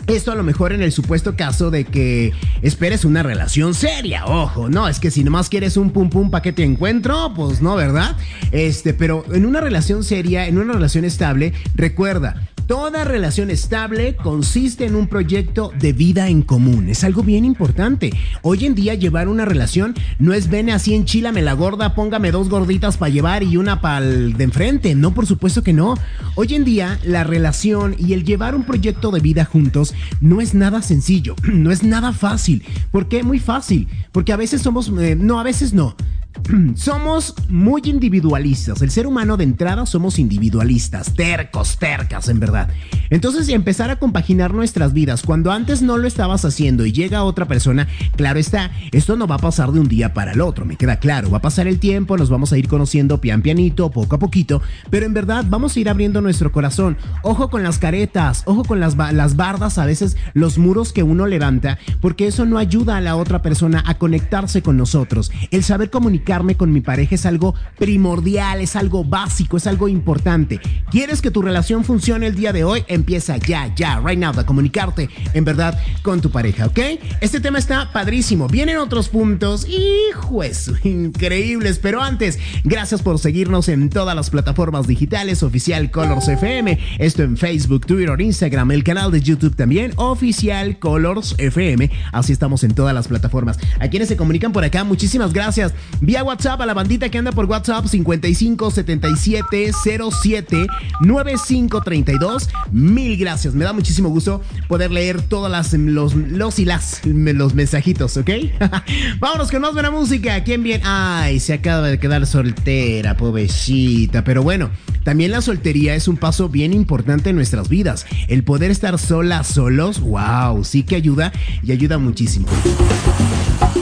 Esto 0.07 0.33
a 0.33 0.35
lo 0.35 0.43
mejor 0.43 0.73
en 0.73 0.83
el 0.83 0.93
supuesto 0.93 1.37
caso 1.37 1.71
de 1.71 1.85
que 1.85 2.33
esperes 2.63 3.05
una 3.05 3.23
relación 3.23 3.75
seria, 3.75 4.25
ojo, 4.27 4.69
no, 4.69 4.89
es 4.89 4.99
que 4.99 5.11
si 5.11 5.23
nomás 5.23 5.49
quieres 5.49 5.77
un 5.77 5.91
pum 5.91 6.11
pum 6.11 6.31
pa' 6.31 6.43
que 6.43 6.53
te 6.53 6.65
encuentro, 6.65 7.33
pues 7.35 7.63
no, 7.63 7.77
¿verdad? 7.77 8.17
Este, 8.51 8.93
pero 8.93 9.25
en 9.33 9.47
una 9.47 9.61
relación 9.61 10.03
seria, 10.03 10.49
en 10.49 10.59
una 10.59 10.73
relación 10.73 11.05
estable, 11.05 11.53
recuerda, 11.77 12.49
Toda 12.71 13.03
relación 13.03 13.51
estable 13.51 14.15
consiste 14.15 14.87
en 14.87 14.95
un 14.95 15.09
proyecto 15.09 15.73
de 15.77 15.93
vida 15.93 16.29
en 16.29 16.43
común. 16.43 16.89
Es 16.89 17.03
algo 17.03 17.25
bien 17.25 17.45
importante. 17.45 18.13
Hoy 18.43 18.65
en 18.65 18.77
día 18.77 18.95
llevar 18.95 19.27
una 19.27 19.45
relación 19.45 19.97
no 20.21 20.35
es 20.35 20.49
ven 20.49 20.71
así 20.71 20.95
enchílame 20.95 21.43
la 21.43 21.55
gorda, 21.55 21.97
póngame 21.97 22.31
dos 22.31 22.49
gorditas 22.49 22.97
para 22.97 23.11
llevar 23.11 23.43
y 23.43 23.57
una 23.57 23.81
para 23.81 24.07
el 24.07 24.35
de 24.35 24.45
enfrente. 24.45 24.95
No, 24.95 25.13
por 25.13 25.27
supuesto 25.27 25.65
que 25.65 25.73
no. 25.73 25.97
Hoy 26.37 26.55
en 26.55 26.63
día 26.63 27.01
la 27.03 27.25
relación 27.25 27.97
y 27.99 28.13
el 28.13 28.23
llevar 28.23 28.55
un 28.55 28.63
proyecto 28.63 29.11
de 29.11 29.19
vida 29.19 29.45
juntos 29.45 29.93
no 30.21 30.41
es 30.41 30.55
nada 30.55 30.81
sencillo, 30.81 31.35
no 31.53 31.73
es 31.73 31.83
nada 31.83 32.13
fácil. 32.13 32.63
¿Por 32.93 33.09
qué? 33.09 33.25
Muy 33.25 33.41
fácil. 33.41 33.89
Porque 34.13 34.33
a 34.33 34.37
veces 34.37 34.63
somos, 34.63 34.93
eh, 34.97 35.17
no, 35.17 35.41
a 35.41 35.43
veces 35.43 35.75
no. 35.75 35.97
somos 36.75 37.35
muy 37.49 37.83
individualistas. 37.85 38.83
El 38.83 38.91
ser 38.91 39.07
humano 39.07 39.37
de 39.37 39.45
entrada 39.45 39.87
somos 39.87 40.19
individualistas, 40.19 41.15
tercos, 41.15 41.79
tercas, 41.79 42.29
en 42.29 42.41
verdad. 42.41 42.69
Entonces, 43.11 43.49
empezar 43.49 43.91
a 43.91 43.97
compaginar 43.97 44.55
nuestras 44.55 44.93
vidas 44.93 45.23
cuando 45.23 45.51
antes 45.51 45.83
no 45.83 45.99
lo 45.99 46.07
estabas 46.07 46.45
haciendo 46.45 46.87
y 46.87 46.93
llega 46.93 47.25
otra 47.25 47.47
persona, 47.47 47.89
claro 48.17 48.39
está, 48.39 48.71
esto 48.93 49.17
no 49.17 49.27
va 49.27 49.37
a 49.37 49.39
pasar 49.39 49.73
de 49.73 49.81
un 49.81 49.89
día 49.89 50.15
para 50.15 50.33
el 50.33 50.41
otro, 50.41 50.65
me 50.65 50.77
queda 50.77 50.97
claro. 50.97 51.31
Va 51.31 51.39
a 51.39 51.43
pasar 51.43 51.67
el 51.67 51.79
tiempo, 51.79 52.17
nos 52.17 52.31
vamos 52.31 52.53
a 52.53 52.59
ir 52.59 52.69
conociendo 52.69 53.21
pian 53.21 53.43
pianito, 53.43 53.91
poco 53.91 54.17
a 54.17 54.19
poquito, 54.19 54.63
pero 54.91 55.07
en 55.07 55.15
verdad 55.15 55.45
vamos 55.49 55.77
a 55.77 55.81
ir 55.81 55.89
abriendo 55.89 56.21
nuestro 56.21 56.53
corazón. 56.53 56.97
Ojo 57.23 57.51
con 57.51 57.63
las 57.63 57.79
caretas, 57.79 58.43
ojo 58.47 58.65
con 58.65 58.81
las, 58.81 58.97
las 58.97 59.37
bardas, 59.37 59.79
a 59.79 59.87
veces 59.87 60.17
los 60.35 60.59
muros 60.59 60.93
que 60.93 61.03
uno 61.03 61.27
levanta, 61.27 61.79
porque 62.01 62.27
eso 62.27 62.47
no 62.47 62.59
ayuda 62.59 62.97
a 62.97 63.01
la 63.01 63.17
otra 63.17 63.43
persona 63.43 63.83
a 63.87 63.95
conectarse 63.95 64.63
con 64.63 64.77
nosotros. 64.77 65.33
El 65.51 65.65
saber 65.65 65.91
comunicar 65.91 66.20
con 66.57 66.73
mi 66.73 66.81
pareja 66.81 67.15
es 67.15 67.27
algo 67.27 67.55
primordial, 67.79 68.61
es 68.61 68.77
algo 68.77 69.05
básico, 69.05 69.57
es 69.57 69.67
algo 69.67 69.89
importante. 69.89 70.61
¿Quieres 70.91 71.21
que 71.21 71.31
tu 71.31 71.43
relación 71.43 71.85
funcione 71.85 72.27
el 72.27 72.35
día 72.35 72.53
de 72.53 72.63
hoy? 72.63 72.85
Empieza 72.87 73.37
ya, 73.37 73.75
ya, 73.75 74.01
right 74.01 74.19
now, 74.19 74.33
a 74.39 74.47
comunicarte 74.47 75.09
en 75.35 75.45
verdad 75.45 75.79
con 76.03 76.21
tu 76.21 76.31
pareja, 76.31 76.67
¿ok? 76.67 76.79
Este 77.21 77.41
tema 77.41 77.59
está 77.59 77.91
padrísimo. 77.93 78.47
Vienen 78.47 78.77
otros 78.77 79.09
puntos, 79.09 79.67
hijo, 79.69 80.43
eso, 80.43 80.73
increíbles. 80.85 81.79
Pero 81.79 82.01
antes, 82.01 82.39
gracias 82.65 83.03
por 83.03 83.19
seguirnos 83.19 83.69
en 83.69 83.91
todas 83.91 84.15
las 84.15 84.31
plataformas 84.31 84.87
digitales, 84.87 85.43
oficial 85.43 85.91
Colors 85.91 86.29
FM. 86.29 86.79
Esto 86.99 87.23
en 87.23 87.37
Facebook, 87.37 87.87
Twitter, 87.87 88.21
Instagram, 88.21 88.71
el 88.71 88.85
canal 88.85 89.11
de 89.11 89.21
YouTube 89.21 89.57
también, 89.57 89.93
oficial 89.97 90.79
Colors 90.79 91.35
FM. 91.39 91.91
Así 92.13 92.33
estamos 92.33 92.63
en 92.63 92.75
todas 92.75 92.95
las 92.95 93.09
plataformas. 93.09 93.59
A 93.81 93.89
quienes 93.89 94.09
se 94.09 94.17
comunican 94.17 94.53
por 94.53 94.65
acá, 94.65 94.85
muchísimas 94.85 95.33
gracias 95.33 95.75
vía 96.11 96.25
WhatsApp 96.25 96.61
a 96.61 96.67
la 96.67 96.75
bandita 96.75 97.09
que 97.09 97.19
anda 97.19 97.31
por 97.31 97.45
WhatsApp 97.45 97.87
55 97.87 98.73
77 98.73 99.71
07 100.11 100.67
9532. 101.03 102.51
Mil 102.73 103.17
gracias. 103.17 103.55
Me 103.55 103.65
da 103.65 103.73
muchísimo 103.73 104.09
gusto 104.09 104.43
poder 104.67 104.91
leer 104.91 105.23
todas 105.23 105.53
las 105.53 105.73
los, 105.73 106.17
los 106.17 106.59
y 106.59 106.65
las 106.65 107.01
los 107.05 107.55
mensajitos, 107.55 108.17
¿ok? 108.17 108.29
Vámonos 109.21 109.53
con 109.53 109.63
más 109.63 109.73
buena 109.73 109.93
música. 109.93 110.43
¿Quién 110.43 110.65
viene? 110.65 110.83
Ay, 110.85 111.39
se 111.39 111.53
acaba 111.53 111.87
de 111.87 112.01
quedar 112.01 112.27
soltera, 112.27 113.17
pobrecita. 113.17 114.25
Pero 114.25 114.43
bueno, 114.43 114.71
también 115.05 115.31
la 115.31 115.41
soltería 115.41 115.95
es 115.95 116.09
un 116.09 116.17
paso 116.17 116.49
bien 116.49 116.73
importante 116.73 117.31
en 117.31 117.37
nuestras 117.37 117.69
vidas. 117.69 118.05
El 118.27 118.43
poder 118.43 118.73
estar 118.73 118.99
solas, 118.99 119.47
solos, 119.47 120.01
wow, 120.01 120.65
sí 120.65 120.83
que 120.83 120.97
ayuda 120.97 121.31
y 121.63 121.71
ayuda 121.71 121.99
muchísimo. 121.99 122.49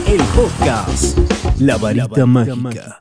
El 0.05 0.21
podcast 0.35 1.17
La 1.59 1.77
Varita 1.77 2.25
Mágica. 2.25 2.97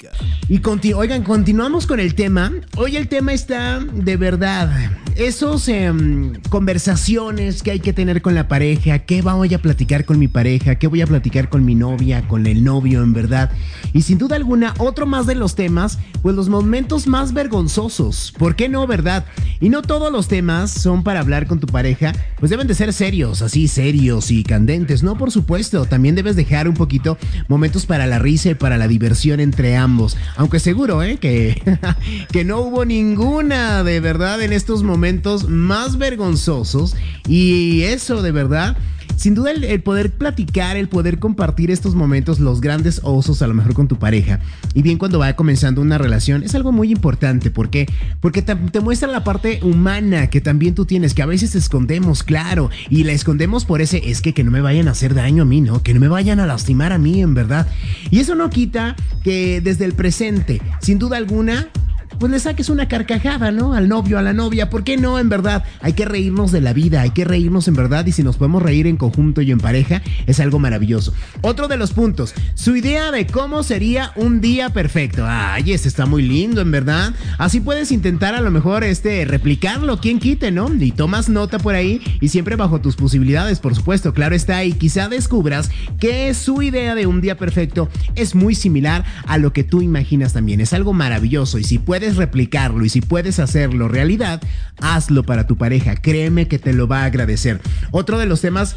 Y 0.48 0.92
oigan, 0.94 1.22
continuamos 1.24 1.86
con 1.86 2.00
el 2.00 2.14
tema. 2.14 2.52
Hoy 2.76 2.96
el 2.96 3.08
tema 3.08 3.32
está 3.32 3.80
de 3.80 4.16
verdad. 4.16 4.70
Esos 5.14 5.68
em, 5.68 6.34
conversaciones 6.48 7.62
que 7.62 7.72
hay 7.72 7.80
que 7.80 7.92
tener 7.92 8.22
con 8.22 8.34
la 8.34 8.46
pareja. 8.46 9.00
¿Qué 9.00 9.20
voy 9.20 9.52
a 9.52 9.58
platicar 9.58 10.04
con 10.04 10.18
mi 10.18 10.28
pareja? 10.28 10.76
¿Qué 10.76 10.86
voy 10.86 11.02
a 11.02 11.06
platicar 11.06 11.48
con 11.48 11.64
mi 11.64 11.74
novia? 11.74 12.26
Con 12.28 12.46
el 12.46 12.62
novio, 12.62 13.02
en 13.02 13.12
verdad. 13.12 13.50
Y 13.92 14.02
sin 14.02 14.18
duda 14.18 14.36
alguna, 14.36 14.74
otro 14.78 15.06
más 15.06 15.26
de 15.26 15.34
los 15.34 15.54
temas, 15.56 15.98
pues 16.22 16.36
los 16.36 16.48
momentos 16.48 17.06
más 17.06 17.32
vergonzosos. 17.32 18.32
¿Por 18.38 18.54
qué 18.54 18.68
no, 18.68 18.86
verdad? 18.86 19.26
Y 19.60 19.70
no 19.70 19.82
todos 19.82 20.12
los 20.12 20.28
temas 20.28 20.70
son 20.70 21.02
para 21.02 21.20
hablar 21.20 21.46
con 21.46 21.58
tu 21.58 21.66
pareja, 21.66 22.12
pues 22.38 22.50
deben 22.50 22.68
de 22.68 22.74
ser 22.74 22.92
serios, 22.92 23.42
así 23.42 23.66
serios 23.66 24.30
y 24.30 24.44
candentes, 24.44 25.02
¿no? 25.02 25.18
Por 25.18 25.32
supuesto, 25.32 25.84
también 25.84 26.14
debes 26.14 26.36
dejar 26.36 26.67
un 26.68 26.76
poquito 26.76 27.18
momentos 27.48 27.86
para 27.86 28.06
la 28.06 28.18
risa 28.18 28.50
y 28.50 28.54
para 28.54 28.78
la 28.78 28.88
diversión 28.88 29.40
entre 29.40 29.76
ambos. 29.76 30.16
Aunque 30.36 30.60
seguro, 30.60 31.02
¿eh? 31.02 31.18
Que, 31.18 31.60
que 32.32 32.44
no 32.44 32.60
hubo 32.60 32.84
ninguna 32.84 33.82
de 33.84 34.00
verdad 34.00 34.42
en 34.42 34.52
estos 34.52 34.82
momentos 34.82 35.48
más 35.48 35.98
vergonzosos. 35.98 36.96
Y 37.26 37.82
eso 37.82 38.22
de 38.22 38.32
verdad 38.32 38.76
sin 39.16 39.34
duda 39.34 39.50
el, 39.50 39.82
poder 39.82 40.12
platicar, 40.12 40.76
el 40.76 40.88
poder 40.88 41.18
compartir 41.18 41.70
estos 41.70 41.94
momentos, 41.94 42.40
los 42.40 42.60
grandes 42.60 43.00
osos 43.02 43.42
a 43.42 43.46
lo 43.46 43.54
mejor 43.54 43.74
con 43.74 43.88
tu 43.88 43.98
pareja, 43.98 44.40
y 44.74 44.82
bien 44.82 44.98
cuando 44.98 45.18
va 45.18 45.34
comenzando 45.34 45.82
una 45.82 45.98
relación, 45.98 46.42
es 46.42 46.54
algo 46.54 46.72
muy 46.72 46.90
importante. 46.90 47.50
¿Por 47.50 47.70
qué? 47.70 47.86
Porque 48.20 48.42
te, 48.42 48.54
te 48.54 48.80
muestra 48.80 49.08
la 49.08 49.24
parte 49.24 49.60
humana 49.62 50.28
que 50.28 50.40
también 50.40 50.74
tú 50.74 50.86
tienes, 50.86 51.14
que 51.14 51.22
a 51.22 51.26
veces 51.26 51.54
escondemos, 51.54 52.22
claro, 52.22 52.70
y 52.88 53.04
la 53.04 53.12
escondemos 53.12 53.64
por 53.64 53.80
ese, 53.80 54.10
es 54.10 54.22
que 54.22 54.28
que 54.38 54.44
no 54.44 54.52
me 54.52 54.60
vayan 54.60 54.86
a 54.86 54.92
hacer 54.92 55.14
daño 55.14 55.42
a 55.42 55.46
mí, 55.46 55.60
¿no? 55.60 55.82
Que 55.82 55.94
no 55.94 55.98
me 55.98 56.06
vayan 56.06 56.38
a 56.38 56.46
lastimar 56.46 56.92
a 56.92 56.98
mí, 56.98 57.22
en 57.22 57.34
verdad. 57.34 57.66
Y 58.10 58.20
eso 58.20 58.36
no 58.36 58.50
quita 58.50 58.94
que 59.24 59.60
desde 59.60 59.84
el 59.84 59.94
presente, 59.94 60.62
sin 60.80 61.00
duda 61.00 61.16
alguna, 61.16 61.70
pues 62.18 62.32
le 62.32 62.40
saques 62.40 62.68
una 62.68 62.88
carcajada, 62.88 63.50
¿no? 63.50 63.74
Al 63.74 63.88
novio, 63.88 64.18
a 64.18 64.22
la 64.22 64.32
novia. 64.32 64.70
¿Por 64.70 64.84
qué 64.84 64.96
no? 64.96 65.18
En 65.18 65.28
verdad, 65.28 65.64
hay 65.80 65.92
que 65.92 66.04
reírnos 66.04 66.52
de 66.52 66.60
la 66.60 66.72
vida, 66.72 67.02
hay 67.02 67.10
que 67.10 67.24
reírnos 67.24 67.68
en 67.68 67.74
verdad 67.74 68.06
y 68.06 68.12
si 68.12 68.22
nos 68.22 68.36
podemos 68.36 68.62
reír 68.62 68.86
en 68.86 68.96
conjunto 68.96 69.40
y 69.42 69.50
en 69.50 69.58
pareja, 69.58 70.02
es 70.26 70.40
algo 70.40 70.58
maravilloso. 70.58 71.12
Otro 71.42 71.68
de 71.68 71.76
los 71.76 71.92
puntos, 71.92 72.34
su 72.54 72.76
idea 72.76 73.10
de 73.10 73.26
cómo 73.26 73.62
sería 73.62 74.12
un 74.16 74.40
día 74.40 74.70
perfecto. 74.70 75.24
Ay, 75.26 75.72
ese 75.72 75.88
está 75.88 76.06
muy 76.06 76.22
lindo, 76.22 76.60
en 76.60 76.70
verdad. 76.70 77.14
Así 77.38 77.60
puedes 77.60 77.92
intentar 77.92 78.34
a 78.34 78.40
lo 78.40 78.50
mejor 78.50 78.84
este 78.84 79.24
replicarlo, 79.24 79.98
quien 79.98 80.18
quite, 80.18 80.50
¿no? 80.50 80.68
Y 80.74 80.92
tomas 80.92 81.28
nota 81.28 81.58
por 81.58 81.74
ahí 81.74 82.00
y 82.20 82.28
siempre 82.28 82.56
bajo 82.56 82.80
tus 82.80 82.96
posibilidades, 82.96 83.60
por 83.60 83.74
supuesto, 83.74 84.12
claro 84.12 84.34
está, 84.34 84.64
y 84.64 84.72
quizá 84.72 85.08
descubras 85.08 85.70
que 85.98 86.32
su 86.34 86.62
idea 86.62 86.94
de 86.94 87.06
un 87.06 87.20
día 87.20 87.36
perfecto 87.36 87.88
es 88.14 88.34
muy 88.34 88.54
similar 88.54 89.04
a 89.26 89.38
lo 89.38 89.52
que 89.52 89.64
tú 89.64 89.82
imaginas 89.82 90.32
también. 90.32 90.60
Es 90.60 90.72
algo 90.72 90.92
maravilloso 90.92 91.58
y 91.58 91.64
si 91.64 91.78
puedes 91.78 92.07
replicarlo 92.16 92.84
y 92.84 92.88
si 92.88 93.00
puedes 93.00 93.38
hacerlo 93.38 93.88
realidad, 93.88 94.42
hazlo 94.80 95.22
para 95.24 95.46
tu 95.46 95.56
pareja. 95.56 95.96
Créeme 95.96 96.48
que 96.48 96.58
te 96.58 96.72
lo 96.72 96.88
va 96.88 97.02
a 97.02 97.06
agradecer. 97.06 97.60
Otro 97.90 98.18
de 98.18 98.26
los 98.26 98.40
temas 98.40 98.76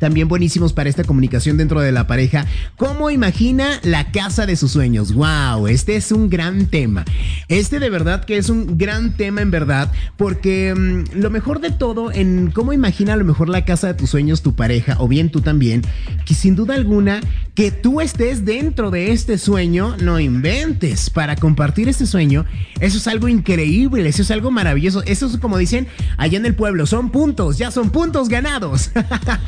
también 0.00 0.28
buenísimos 0.28 0.72
para 0.72 0.88
esta 0.88 1.04
comunicación 1.04 1.58
dentro 1.58 1.80
de 1.80 1.92
la 1.92 2.06
pareja. 2.06 2.46
¿Cómo 2.76 3.10
imagina 3.10 3.78
la 3.82 4.10
casa 4.10 4.46
de 4.46 4.56
sus 4.56 4.72
sueños? 4.72 5.12
¡Wow! 5.12 5.68
Este 5.68 5.94
es 5.94 6.10
un 6.10 6.30
gran 6.30 6.66
tema. 6.66 7.04
Este 7.48 7.78
de 7.78 7.90
verdad 7.90 8.24
que 8.24 8.38
es 8.38 8.48
un 8.48 8.78
gran 8.78 9.16
tema 9.16 9.42
en 9.42 9.50
verdad, 9.50 9.92
porque 10.16 10.74
mm, 10.74 11.18
lo 11.18 11.30
mejor 11.30 11.60
de 11.60 11.70
todo 11.70 12.10
en 12.10 12.50
cómo 12.50 12.72
imagina 12.72 13.12
a 13.12 13.16
lo 13.16 13.26
mejor 13.26 13.50
la 13.50 13.64
casa 13.64 13.88
de 13.88 13.94
tus 13.94 14.10
sueños 14.10 14.42
tu 14.42 14.56
pareja, 14.56 14.96
o 14.98 15.06
bien 15.06 15.30
tú 15.30 15.42
también, 15.42 15.82
que 16.24 16.32
sin 16.32 16.56
duda 16.56 16.74
alguna, 16.74 17.20
que 17.54 17.70
tú 17.70 18.00
estés 18.00 18.46
dentro 18.46 18.90
de 18.90 19.12
este 19.12 19.36
sueño, 19.36 19.96
no 20.00 20.18
inventes 20.18 21.10
para 21.10 21.36
compartir 21.36 21.90
este 21.90 22.06
sueño 22.06 22.46
eso 22.80 22.96
es 22.96 23.06
algo 23.06 23.28
increíble, 23.28 24.08
eso 24.08 24.22
es 24.22 24.30
algo 24.30 24.50
maravilloso. 24.50 25.02
Eso 25.04 25.26
es 25.26 25.36
como 25.36 25.58
dicen 25.58 25.86
allá 26.16 26.38
en 26.38 26.46
el 26.46 26.54
pueblo, 26.54 26.86
son 26.86 27.10
puntos, 27.10 27.58
ya 27.58 27.70
son 27.70 27.90
puntos 27.90 28.28
ganados. 28.28 28.90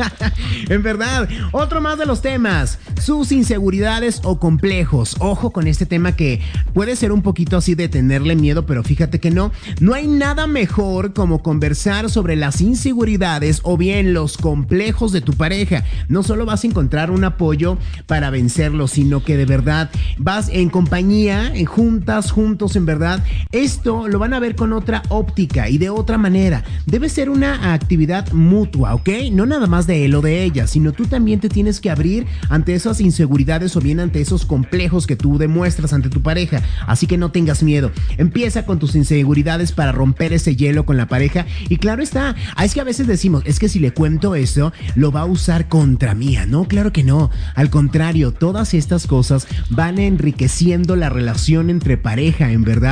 en 0.68 0.82
verdad, 0.82 1.28
otro 1.52 1.80
más 1.80 1.98
de 1.98 2.06
los 2.06 2.20
temas, 2.20 2.78
sus 3.00 3.32
inseguridades 3.32 4.20
o 4.24 4.38
complejos. 4.38 5.16
Ojo 5.18 5.50
con 5.50 5.66
este 5.66 5.86
tema 5.86 6.14
que 6.14 6.40
puede 6.74 6.94
ser 6.94 7.10
un 7.10 7.22
poquito 7.22 7.56
así 7.56 7.74
de 7.74 7.88
tenerle 7.88 8.36
miedo, 8.36 8.66
pero 8.66 8.82
fíjate 8.82 9.18
que 9.18 9.30
no. 9.30 9.50
No 9.80 9.94
hay 9.94 10.06
nada 10.06 10.46
mejor 10.46 11.14
como 11.14 11.42
conversar 11.42 12.10
sobre 12.10 12.36
las 12.36 12.60
inseguridades 12.60 13.60
o 13.62 13.78
bien 13.78 14.12
los 14.12 14.36
complejos 14.36 15.12
de 15.12 15.22
tu 15.22 15.32
pareja. 15.32 15.84
No 16.08 16.22
solo 16.22 16.44
vas 16.44 16.64
a 16.64 16.66
encontrar 16.66 17.10
un 17.10 17.24
apoyo 17.24 17.78
para 18.06 18.28
vencerlo, 18.28 18.88
sino 18.88 19.24
que 19.24 19.38
de 19.38 19.46
verdad 19.46 19.90
vas 20.18 20.50
en 20.50 20.68
compañía, 20.68 21.50
en 21.54 21.64
juntas, 21.64 22.30
juntos, 22.30 22.76
en 22.76 22.84
verdad 22.84 23.01
esto 23.52 24.08
lo 24.08 24.18
van 24.18 24.34
a 24.34 24.40
ver 24.40 24.56
con 24.56 24.72
otra 24.72 25.02
óptica 25.08 25.68
y 25.68 25.78
de 25.78 25.90
otra 25.90 26.18
manera. 26.18 26.64
Debe 26.86 27.08
ser 27.08 27.30
una 27.30 27.72
actividad 27.74 28.30
mutua, 28.32 28.94
¿ok? 28.94 29.08
No 29.32 29.46
nada 29.46 29.66
más 29.66 29.86
de 29.86 30.04
él 30.04 30.14
o 30.14 30.20
de 30.20 30.44
ella, 30.44 30.66
sino 30.66 30.92
tú 30.92 31.06
también 31.06 31.40
te 31.40 31.48
tienes 31.48 31.80
que 31.80 31.90
abrir 31.90 32.26
ante 32.48 32.74
esas 32.74 33.00
inseguridades 33.00 33.76
o 33.76 33.80
bien 33.80 34.00
ante 34.00 34.20
esos 34.20 34.46
complejos 34.46 35.06
que 35.06 35.16
tú 35.16 35.38
demuestras 35.38 35.92
ante 35.92 36.08
tu 36.08 36.22
pareja. 36.22 36.62
Así 36.86 37.06
que 37.06 37.18
no 37.18 37.30
tengas 37.30 37.62
miedo. 37.62 37.90
Empieza 38.18 38.66
con 38.66 38.78
tus 38.78 38.94
inseguridades 38.94 39.72
para 39.72 39.92
romper 39.92 40.32
ese 40.32 40.56
hielo 40.56 40.84
con 40.84 40.96
la 40.96 41.06
pareja. 41.06 41.46
Y 41.68 41.76
claro 41.76 42.02
está, 42.02 42.34
ah, 42.56 42.64
es 42.64 42.74
que 42.74 42.80
a 42.80 42.84
veces 42.84 43.06
decimos, 43.06 43.42
es 43.46 43.58
que 43.58 43.68
si 43.68 43.78
le 43.78 43.92
cuento 43.92 44.34
eso, 44.34 44.72
lo 44.94 45.12
va 45.12 45.20
a 45.20 45.26
usar 45.26 45.68
contra 45.68 46.14
mía. 46.14 46.46
No, 46.46 46.64
claro 46.64 46.92
que 46.92 47.04
no. 47.04 47.30
Al 47.54 47.70
contrario, 47.70 48.32
todas 48.32 48.74
estas 48.74 49.06
cosas 49.06 49.46
van 49.70 49.98
enriqueciendo 49.98 50.96
la 50.96 51.08
relación 51.08 51.70
entre 51.70 51.96
pareja, 51.96 52.50
en 52.50 52.64
verdad. 52.64 52.91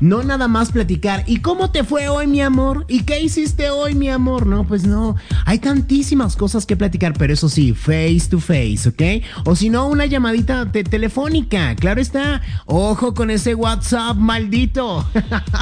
No 0.00 0.22
nada 0.22 0.48
más 0.48 0.72
platicar. 0.72 1.24
¿Y 1.26 1.38
cómo 1.38 1.70
te 1.70 1.84
fue 1.84 2.08
hoy, 2.08 2.26
mi 2.26 2.40
amor? 2.40 2.84
¿Y 2.88 3.02
qué 3.02 3.20
hiciste 3.20 3.70
hoy, 3.70 3.94
mi 3.94 4.08
amor? 4.08 4.46
No, 4.46 4.64
pues 4.64 4.86
no. 4.86 5.16
Hay 5.44 5.58
tantísimas 5.58 6.36
cosas 6.36 6.66
que 6.66 6.76
platicar, 6.76 7.14
pero 7.14 7.32
eso 7.32 7.48
sí, 7.48 7.74
face 7.74 8.28
to 8.30 8.40
face, 8.40 8.88
¿ok? 8.88 9.24
O 9.44 9.56
si 9.56 9.70
no, 9.70 9.88
una 9.88 10.06
llamadita 10.06 10.70
telefónica. 10.70 11.74
Claro 11.76 12.00
está. 12.00 12.42
Ojo 12.66 13.14
con 13.14 13.30
ese 13.30 13.54
WhatsApp 13.54 14.16
maldito. 14.16 15.06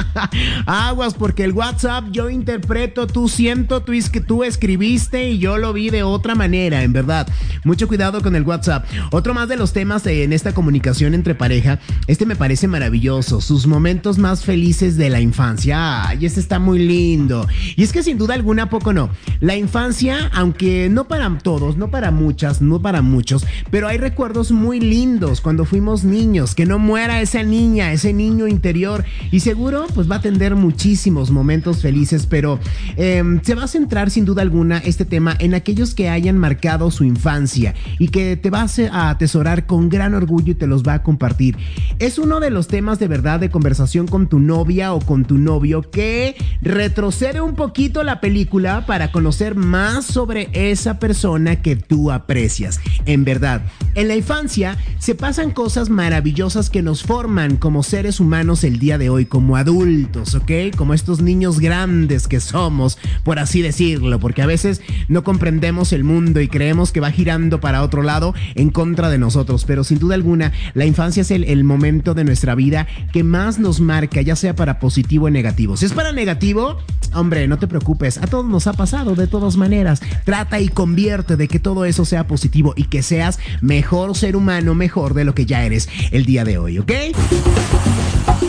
Aguas, 0.65 1.13
porque 1.13 1.43
el 1.43 1.53
WhatsApp 1.53 2.05
yo 2.11 2.29
interpreto, 2.29 3.07
tú 3.07 3.27
siento, 3.27 3.81
tú, 3.81 3.93
que 4.11 4.21
tú 4.21 4.43
escribiste 4.43 5.29
y 5.29 5.39
yo 5.39 5.57
lo 5.57 5.73
vi 5.73 5.89
de 5.89 6.03
otra 6.03 6.35
manera, 6.35 6.83
en 6.83 6.93
verdad. 6.93 7.27
Mucho 7.63 7.87
cuidado 7.87 8.21
con 8.21 8.35
el 8.35 8.43
WhatsApp. 8.43 8.85
Otro 9.11 9.33
más 9.33 9.49
de 9.49 9.57
los 9.57 9.73
temas 9.73 10.05
en 10.05 10.33
esta 10.33 10.53
comunicación 10.53 11.13
entre 11.13 11.35
pareja, 11.35 11.79
este 12.07 12.25
me 12.25 12.35
parece 12.35 12.67
maravilloso. 12.67 13.41
Sus 13.41 13.67
más 13.79 14.43
felices 14.43 14.97
de 14.97 15.09
la 15.09 15.21
infancia. 15.21 16.07
Ay, 16.07 16.25
ese 16.25 16.39
está 16.39 16.59
muy 16.59 16.79
lindo. 16.79 17.47
Y 17.75 17.83
es 17.83 17.93
que 17.93 18.03
sin 18.03 18.17
duda 18.17 18.33
alguna, 18.33 18.69
poco 18.69 18.93
no. 18.93 19.09
La 19.39 19.55
infancia, 19.55 20.29
aunque 20.33 20.89
no 20.89 21.07
para 21.07 21.29
todos, 21.37 21.77
no 21.77 21.89
para 21.91 22.11
muchas, 22.11 22.61
no 22.61 22.81
para 22.81 23.01
muchos, 23.01 23.45
pero 23.71 23.87
hay 23.87 23.97
recuerdos 23.97 24.51
muy 24.51 24.79
lindos 24.79 25.41
cuando 25.41 25.65
fuimos 25.65 26.03
niños. 26.03 26.55
Que 26.55 26.65
no 26.65 26.79
muera 26.79 27.21
esa 27.21 27.43
niña, 27.43 27.93
ese 27.93 28.13
niño 28.13 28.47
interior. 28.47 29.05
Y 29.31 29.39
seguro, 29.39 29.85
pues 29.93 30.09
va 30.09 30.15
a 30.15 30.21
tener 30.21 30.55
muchísimos 30.55 31.31
momentos 31.31 31.81
felices, 31.81 32.25
pero 32.25 32.59
em, 32.97 33.41
se 33.43 33.55
va 33.55 33.63
a 33.63 33.67
centrar 33.67 34.09
sin 34.09 34.25
duda 34.25 34.41
alguna 34.41 34.79
este 34.79 35.05
tema 35.05 35.35
en 35.39 35.53
aquellos 35.53 35.93
que 35.93 36.09
hayan 36.09 36.37
marcado 36.37 36.91
su 36.91 37.03
infancia 37.03 37.75
y 37.97 38.09
que 38.09 38.37
te 38.37 38.49
vas 38.49 38.79
a 38.79 39.09
atesorar 39.09 39.65
con 39.65 39.89
gran 39.89 40.13
orgullo 40.13 40.51
y 40.51 40.55
te 40.55 40.67
los 40.67 40.83
va 40.83 40.95
a 40.95 41.03
compartir. 41.03 41.57
Es 41.99 42.17
uno 42.17 42.39
de 42.39 42.49
los 42.49 42.67
temas 42.67 42.99
de 42.99 43.07
verdad 43.07 43.39
de 43.39 43.49
conversación 43.59 44.07
con 44.07 44.27
tu 44.27 44.39
novia 44.39 44.93
o 44.93 45.01
con 45.01 45.25
tu 45.25 45.37
novio 45.37 45.81
que 45.81 46.37
retrocede 46.61 47.41
un 47.41 47.55
poquito 47.55 48.03
la 48.03 48.21
película 48.21 48.85
para 48.85 49.11
conocer 49.11 49.55
más 49.55 50.05
sobre 50.05 50.47
esa 50.53 50.97
persona 50.97 51.57
que 51.57 51.75
tú 51.75 52.09
aprecias. 52.09 52.79
En 53.05 53.25
verdad, 53.25 53.63
en 53.95 54.07
la 54.07 54.15
infancia 54.15 54.77
se 54.97 55.13
pasan 55.13 55.51
cosas 55.51 55.89
maravillosas 55.89 56.69
que 56.69 56.81
nos 56.81 57.03
forman 57.03 57.57
como 57.57 57.83
seres 57.83 58.21
humanos 58.21 58.63
el 58.63 58.79
día 58.79 58.97
de 58.97 59.09
hoy, 59.09 59.25
como 59.25 59.57
adultos, 59.57 60.35
¿ok? 60.35 60.51
Como 60.77 60.93
estos 60.93 61.21
niños 61.21 61.59
grandes 61.59 62.29
que 62.29 62.39
somos, 62.39 62.97
por 63.25 63.39
así 63.39 63.61
decirlo, 63.61 64.21
porque 64.21 64.41
a 64.41 64.45
veces 64.45 64.81
no 65.09 65.25
comprendemos 65.25 65.91
el 65.91 66.05
mundo 66.05 66.39
y 66.39 66.47
creemos 66.47 66.93
que 66.93 67.01
va 67.01 67.11
girando 67.11 67.59
para 67.59 67.83
otro 67.83 68.03
lado 68.03 68.33
en 68.55 68.69
contra 68.69 69.09
de 69.09 69.17
nosotros, 69.17 69.65
pero 69.65 69.83
sin 69.83 69.99
duda 69.99 70.15
alguna 70.15 70.53
la 70.75 70.85
infancia 70.85 71.19
es 71.19 71.31
el, 71.31 71.43
el 71.43 71.65
momento 71.65 72.13
de 72.13 72.23
nuestra 72.23 72.55
vida 72.55 72.87
que 73.11 73.25
más 73.25 73.48
nos 73.57 73.79
marca, 73.79 74.21
ya 74.21 74.35
sea 74.35 74.55
para 74.55 74.79
positivo 74.79 75.25
o 75.25 75.29
negativo. 75.29 75.77
Si 75.77 75.85
es 75.85 75.93
para 75.93 76.11
negativo, 76.11 76.77
hombre, 77.13 77.47
no 77.47 77.57
te 77.57 77.67
preocupes, 77.67 78.17
a 78.17 78.27
todos 78.27 78.45
nos 78.45 78.67
ha 78.67 78.73
pasado 78.73 79.15
de 79.15 79.27
todas 79.27 79.57
maneras. 79.57 80.01
Trata 80.25 80.59
y 80.59 80.67
convierte 80.67 81.37
de 81.37 81.47
que 81.47 81.59
todo 81.59 81.85
eso 81.85 82.05
sea 82.05 82.27
positivo 82.27 82.73
y 82.75 82.83
que 82.83 83.01
seas 83.01 83.39
mejor 83.61 84.15
ser 84.15 84.35
humano, 84.35 84.75
mejor 84.75 85.13
de 85.13 85.23
lo 85.23 85.33
que 85.33 85.45
ya 85.45 85.63
eres 85.63 85.89
el 86.11 86.25
día 86.25 86.43
de 86.43 86.57
hoy, 86.57 86.79
¿ok? 86.79 86.91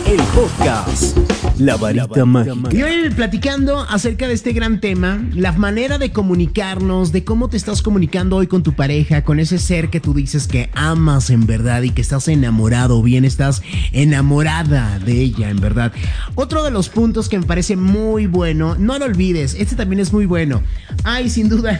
El 0.05 0.21
podcast. 0.35 1.17
La 1.61 1.77
varita 1.77 2.25
mágica. 2.25 2.75
Y 2.75 2.81
hoy 2.81 3.11
platicando 3.11 3.81
acerca 3.81 4.27
de 4.27 4.33
este 4.33 4.51
gran 4.51 4.81
tema, 4.81 5.23
la 5.35 5.51
manera 5.51 5.99
de 5.99 6.11
comunicarnos, 6.11 7.11
de 7.11 7.23
cómo 7.23 7.49
te 7.49 7.57
estás 7.57 7.83
comunicando 7.83 8.37
hoy 8.37 8.47
con 8.47 8.63
tu 8.63 8.73
pareja, 8.73 9.23
con 9.23 9.39
ese 9.39 9.59
ser 9.59 9.91
que 9.91 9.99
tú 9.99 10.15
dices 10.15 10.47
que 10.47 10.71
amas 10.73 11.29
en 11.29 11.45
verdad 11.45 11.83
y 11.83 11.91
que 11.91 12.01
estás 12.01 12.27
enamorado 12.29 13.03
bien 13.03 13.25
estás 13.25 13.61
enamorada 13.91 14.97
de 14.97 15.21
ella 15.21 15.51
en 15.51 15.59
verdad. 15.59 15.93
Otro 16.33 16.63
de 16.63 16.71
los 16.71 16.89
puntos 16.89 17.29
que 17.29 17.37
me 17.37 17.45
parece 17.45 17.75
muy 17.75 18.25
bueno, 18.25 18.75
no 18.79 18.97
lo 18.97 19.05
olvides, 19.05 19.53
este 19.53 19.75
también 19.75 19.99
es 19.99 20.11
muy 20.11 20.25
bueno. 20.25 20.63
Ay, 21.03 21.29
sin 21.29 21.47
duda. 21.47 21.79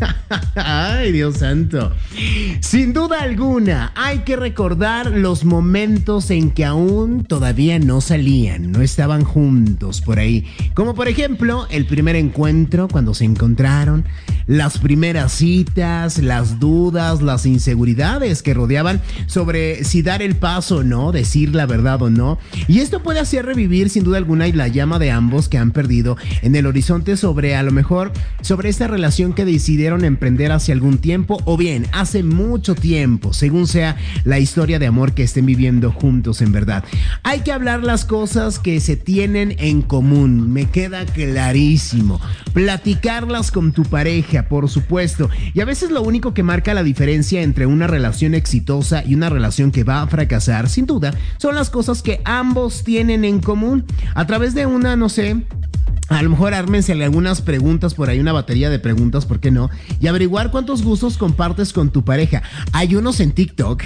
Ay, 0.54 1.12
Dios 1.12 1.36
santo. 1.36 1.92
Sin 2.60 2.94
duda 2.94 3.20
alguna, 3.20 3.92
hay 3.96 4.20
que 4.20 4.36
recordar 4.36 5.10
los 5.10 5.44
momentos 5.44 6.30
en 6.30 6.50
que 6.50 6.64
aún 6.64 7.24
todavía 7.24 7.78
no 7.78 8.00
salían, 8.00 8.72
no 8.72 8.80
estaban 8.80 9.09
juntos 9.18 10.00
por 10.00 10.18
ahí. 10.18 10.46
Como 10.74 10.94
por 10.94 11.08
ejemplo, 11.08 11.66
el 11.70 11.86
primer 11.86 12.16
encuentro 12.16 12.88
cuando 12.88 13.14
se 13.14 13.24
encontraron, 13.24 14.04
las 14.46 14.78
primeras 14.78 15.32
citas, 15.32 16.18
las 16.18 16.58
dudas, 16.58 17.22
las 17.22 17.46
inseguridades 17.46 18.42
que 18.42 18.54
rodeaban 18.54 19.00
sobre 19.26 19.84
si 19.84 20.02
dar 20.02 20.22
el 20.22 20.34
paso 20.34 20.78
o 20.78 20.82
no, 20.82 21.12
decir 21.12 21.54
la 21.54 21.66
verdad 21.66 22.02
o 22.02 22.10
no. 22.10 22.38
Y 22.66 22.80
esto 22.80 23.02
puede 23.02 23.20
hacer 23.20 23.46
revivir 23.46 23.90
sin 23.90 24.04
duda 24.04 24.18
alguna 24.18 24.40
la 24.48 24.68
llama 24.68 24.98
de 24.98 25.10
ambos 25.10 25.48
que 25.48 25.58
han 25.58 25.70
perdido 25.70 26.16
en 26.42 26.54
el 26.56 26.66
horizonte 26.66 27.16
sobre 27.16 27.56
a 27.56 27.62
lo 27.62 27.72
mejor 27.72 28.12
sobre 28.40 28.68
esta 28.68 28.88
relación 28.88 29.32
que 29.32 29.44
decidieron 29.44 30.04
emprender 30.04 30.52
hace 30.52 30.72
algún 30.72 30.98
tiempo 30.98 31.40
o 31.44 31.56
bien 31.56 31.86
hace 31.92 32.22
mucho 32.22 32.74
tiempo, 32.74 33.32
según 33.32 33.66
sea 33.66 33.96
la 34.24 34.38
historia 34.38 34.78
de 34.78 34.86
amor 34.86 35.12
que 35.12 35.22
estén 35.22 35.46
viviendo 35.46 35.92
juntos 35.92 36.40
en 36.40 36.52
verdad. 36.52 36.84
Hay 37.22 37.40
que 37.40 37.52
hablar 37.52 37.82
las 37.82 38.04
cosas 38.04 38.58
que 38.58 38.80
se 38.80 38.96
tienen 39.04 39.56
en 39.58 39.82
común, 39.82 40.52
me 40.52 40.66
queda 40.66 41.04
clarísimo. 41.06 42.20
Platicarlas 42.52 43.50
con 43.50 43.72
tu 43.72 43.82
pareja 43.84 44.48
por 44.48 44.68
supuesto. 44.68 45.30
Y 45.54 45.60
a 45.60 45.64
veces 45.64 45.90
lo 45.90 46.02
único 46.02 46.34
que 46.34 46.42
marca 46.42 46.74
la 46.74 46.82
diferencia 46.82 47.42
entre 47.42 47.66
una 47.66 47.86
relación 47.86 48.34
exitosa 48.34 49.04
y 49.04 49.14
una 49.14 49.30
relación 49.30 49.70
que 49.70 49.84
va 49.84 50.02
a 50.02 50.06
fracasar, 50.06 50.68
sin 50.68 50.86
duda, 50.86 51.14
son 51.38 51.54
las 51.54 51.70
cosas 51.70 52.02
que 52.02 52.20
ambos 52.24 52.84
tienen 52.84 53.24
en 53.24 53.40
común. 53.40 53.84
A 54.14 54.26
través 54.26 54.54
de 54.54 54.66
una, 54.66 54.96
no 54.96 55.08
sé, 55.08 55.42
a 56.10 56.22
lo 56.22 56.30
mejor 56.30 56.54
ármense 56.54 56.92
algunas 56.92 57.40
preguntas 57.40 57.94
por 57.94 58.10
ahí, 58.10 58.18
una 58.18 58.32
batería 58.32 58.68
de 58.68 58.80
preguntas, 58.80 59.26
¿por 59.26 59.38
qué 59.38 59.52
no? 59.52 59.70
Y 60.00 60.08
averiguar 60.08 60.50
cuántos 60.50 60.82
gustos 60.82 61.16
compartes 61.16 61.72
con 61.72 61.90
tu 61.90 62.04
pareja. 62.04 62.42
Hay 62.72 62.96
unos 62.96 63.20
en 63.20 63.30
TikTok. 63.30 63.84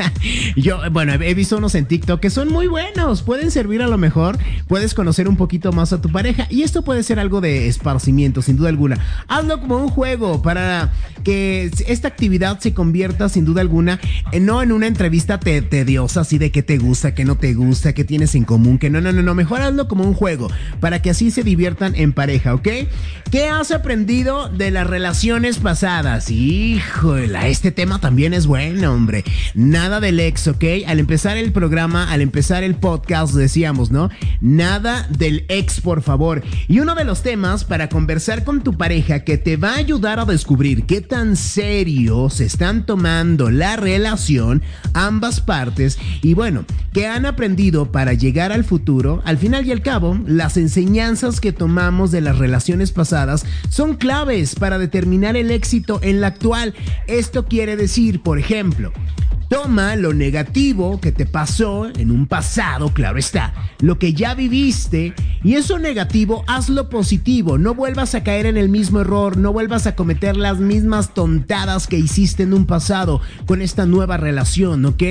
Yo, 0.56 0.78
bueno, 0.92 1.14
he 1.14 1.34
visto 1.34 1.58
unos 1.58 1.74
en 1.74 1.86
TikTok 1.86 2.20
que 2.20 2.30
son 2.30 2.48
muy 2.48 2.68
buenos. 2.68 3.22
Pueden 3.22 3.50
servir 3.50 3.82
a 3.82 3.88
lo 3.88 3.98
mejor. 3.98 4.38
Puedes 4.68 4.94
conocer 4.94 5.28
un 5.28 5.36
poquito 5.36 5.72
más 5.72 5.92
a 5.92 6.00
tu 6.00 6.12
pareja. 6.12 6.46
Y 6.48 6.62
esto 6.62 6.82
puede 6.82 7.02
ser 7.02 7.18
algo 7.18 7.40
de 7.40 7.66
esparcimiento, 7.66 8.40
sin 8.40 8.56
duda 8.56 8.68
alguna. 8.68 8.96
Hazlo 9.26 9.60
como 9.60 9.76
un 9.76 9.88
juego 9.88 10.42
para 10.42 10.92
que 11.24 11.72
esta 11.88 12.06
actividad 12.06 12.60
se 12.60 12.72
convierta, 12.72 13.28
sin 13.28 13.44
duda 13.44 13.62
alguna, 13.62 13.98
no 14.40 14.62
en 14.62 14.70
una 14.70 14.86
entrevista 14.86 15.40
tediosa, 15.40 16.20
así 16.20 16.38
de 16.38 16.52
qué 16.52 16.62
te 16.62 16.78
gusta, 16.78 17.16
qué 17.16 17.24
no 17.24 17.36
te 17.36 17.52
gusta, 17.54 17.94
qué 17.94 18.04
tienes 18.04 18.36
en 18.36 18.44
común, 18.44 18.78
que 18.78 18.90
no, 18.90 19.00
no, 19.00 19.12
no, 19.12 19.22
no. 19.22 19.34
Mejor 19.34 19.60
hazlo 19.60 19.88
como 19.88 20.04
un 20.04 20.14
juego 20.14 20.48
para 20.78 21.02
que 21.02 21.10
así 21.10 21.32
se 21.32 21.42
divierta 21.42 21.63
en 21.66 22.12
pareja, 22.12 22.54
¿ok? 22.54 22.68
¿Qué 23.30 23.48
has 23.48 23.70
aprendido 23.70 24.50
de 24.50 24.70
las 24.70 24.86
relaciones 24.86 25.58
pasadas? 25.58 26.30
Híjole, 26.30 27.50
este 27.50 27.72
tema 27.72 27.98
también 28.00 28.34
es 28.34 28.46
bueno, 28.46 28.92
hombre. 28.92 29.24
Nada 29.54 29.98
del 29.98 30.20
ex, 30.20 30.46
¿ok? 30.46 30.62
Al 30.86 31.00
empezar 31.00 31.38
el 31.38 31.52
programa, 31.52 32.12
al 32.12 32.20
empezar 32.20 32.62
el 32.64 32.74
podcast, 32.74 33.34
decíamos, 33.34 33.90
¿no? 33.90 34.10
Nada 34.42 35.08
del 35.08 35.46
ex, 35.48 35.80
por 35.80 36.02
favor. 36.02 36.42
Y 36.68 36.80
uno 36.80 36.94
de 36.94 37.04
los 37.04 37.22
temas 37.22 37.64
para 37.64 37.88
conversar 37.88 38.44
con 38.44 38.62
tu 38.62 38.76
pareja 38.76 39.24
que 39.24 39.38
te 39.38 39.56
va 39.56 39.72
a 39.72 39.78
ayudar 39.78 40.20
a 40.20 40.26
descubrir 40.26 40.84
qué 40.84 41.00
tan 41.00 41.34
serio 41.36 42.28
se 42.28 42.44
están 42.44 42.84
tomando 42.84 43.50
la 43.50 43.76
relación, 43.76 44.62
ambas 44.92 45.40
partes, 45.40 45.98
y 46.20 46.34
bueno, 46.34 46.66
qué 46.92 47.06
han 47.06 47.24
aprendido 47.24 47.90
para 47.90 48.12
llegar 48.12 48.52
al 48.52 48.64
futuro, 48.64 49.22
al 49.24 49.38
final 49.38 49.66
y 49.66 49.72
al 49.72 49.80
cabo, 49.80 50.20
las 50.26 50.58
enseñanzas 50.58 51.40
que 51.40 51.53
tomamos 51.54 52.10
de 52.10 52.20
las 52.20 52.38
relaciones 52.38 52.92
pasadas 52.92 53.46
son 53.70 53.94
claves 53.94 54.54
para 54.54 54.78
determinar 54.78 55.36
el 55.36 55.50
éxito 55.50 56.00
en 56.02 56.20
la 56.20 56.28
actual. 56.28 56.74
Esto 57.06 57.46
quiere 57.46 57.76
decir, 57.76 58.20
por 58.22 58.38
ejemplo, 58.38 58.92
Toma 59.54 59.94
lo 59.94 60.12
negativo 60.12 61.00
que 61.00 61.12
te 61.12 61.26
pasó 61.26 61.86
en 61.86 62.10
un 62.10 62.26
pasado, 62.26 62.92
claro 62.92 63.20
está, 63.20 63.54
lo 63.78 64.00
que 64.00 64.12
ya 64.12 64.34
viviste, 64.34 65.14
y 65.44 65.54
eso 65.54 65.78
negativo 65.78 66.42
hazlo 66.48 66.88
positivo, 66.88 67.56
no 67.56 67.72
vuelvas 67.72 68.16
a 68.16 68.24
caer 68.24 68.46
en 68.46 68.56
el 68.56 68.68
mismo 68.68 68.98
error, 68.98 69.36
no 69.36 69.52
vuelvas 69.52 69.86
a 69.86 69.94
cometer 69.94 70.36
las 70.36 70.58
mismas 70.58 71.14
tontadas 71.14 71.86
que 71.86 71.96
hiciste 71.96 72.42
en 72.42 72.52
un 72.52 72.66
pasado 72.66 73.20
con 73.46 73.62
esta 73.62 73.86
nueva 73.86 74.16
relación, 74.16 74.84
¿ok? 74.86 75.02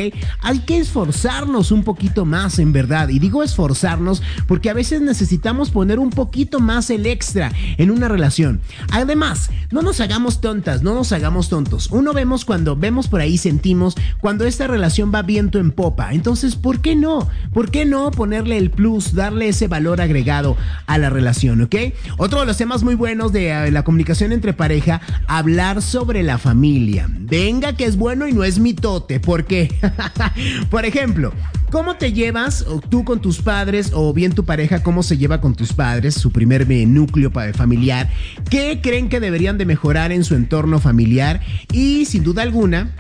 Hay 0.42 0.60
que 0.66 0.78
esforzarnos 0.78 1.72
un 1.72 1.86
poquito 1.86 2.26
más, 2.26 2.60
en 2.60 2.74
verdad, 2.74 3.08
y 3.08 3.20
digo 3.20 3.44
esforzarnos 3.44 4.22
porque 4.46 4.70
a 4.70 4.74
veces 4.74 5.00
necesitamos 5.00 5.72
poner 5.72 6.00
un 6.00 6.10
poquito 6.10 6.60
más 6.60 6.90
el 6.90 7.06
extra 7.06 7.54
en 7.78 7.92
una 7.92 8.10
relación. 8.10 8.60
Además, 8.92 9.52
no 9.72 9.82
nos 9.82 10.02
hagamos 10.02 10.42
tontas, 10.42 10.84
no 10.84 10.94
nos 10.94 11.14
hagamos 11.14 11.48
tontos. 11.48 11.90
Uno 11.92 12.12
vemos 12.12 12.44
cuando 12.44 12.76
vemos 12.76 13.08
por 13.08 13.22
ahí, 13.22 13.38
sentimos 13.38 13.96
cuando 14.20 14.33
esta 14.42 14.68
relación 14.68 15.12
va 15.14 15.22
viento 15.22 15.60
en 15.60 15.72
popa. 15.72 16.14
Entonces, 16.14 16.56
¿por 16.56 16.82
qué 16.82 16.96
no? 16.96 17.30
¿Por 17.54 17.72
qué 17.72 17.86
no 17.86 18.12
ponerle 18.12 18.58
el 18.58 18.72
plus, 18.72 19.14
darle 19.14 19.50
ese 19.50 19.68
valor 19.68 20.02
agregado 20.02 20.58
a 20.88 20.98
la 20.98 21.10
relación, 21.10 21.62
¿ok? 21.62 21.76
Otro 22.18 22.40
de 22.40 22.46
los 22.46 22.58
temas 22.58 22.84
muy 22.84 22.96
buenos 22.96 23.32
de 23.32 23.50
eh, 23.50 23.72
la 23.72 23.84
comunicación 23.84 24.32
entre 24.32 24.54
pareja, 24.54 25.02
hablar 25.28 25.82
sobre 25.82 26.24
la 26.24 26.38
familia. 26.38 27.08
Venga 27.10 27.74
que 27.74 27.86
es 27.86 27.98
bueno 27.98 28.28
y 28.28 28.34
no 28.34 28.44
es 28.44 28.60
mitote. 28.60 29.20
¿Por 29.20 29.46
qué? 29.46 29.74
Por 30.70 30.86
ejemplo, 30.86 31.34
¿Cómo 31.74 31.96
te 31.96 32.14
llevas 32.14 32.64
tú 32.90 33.04
con 33.04 33.20
tus 33.20 33.42
padres 33.42 33.94
o 33.96 34.14
bien 34.14 34.34
tu 34.34 34.46
pareja 34.46 34.84
cómo 34.84 35.02
se 35.02 35.18
lleva 35.18 35.42
con 35.42 35.56
tus 35.56 35.74
padres, 35.74 36.14
su 36.14 36.32
primer 36.32 36.68
núcleo 36.70 37.32
familiar? 37.32 38.12
¿Qué 38.52 38.80
creen 38.80 39.10
que 39.10 39.20
deberían 39.20 39.58
de 39.58 39.66
mejorar 39.66 40.12
en 40.12 40.24
su 40.24 40.36
entorno 40.36 40.80
familiar? 40.80 41.42
Y 41.72 42.06
sin 42.06 42.24
duda 42.24 42.44
alguna, 42.44 42.92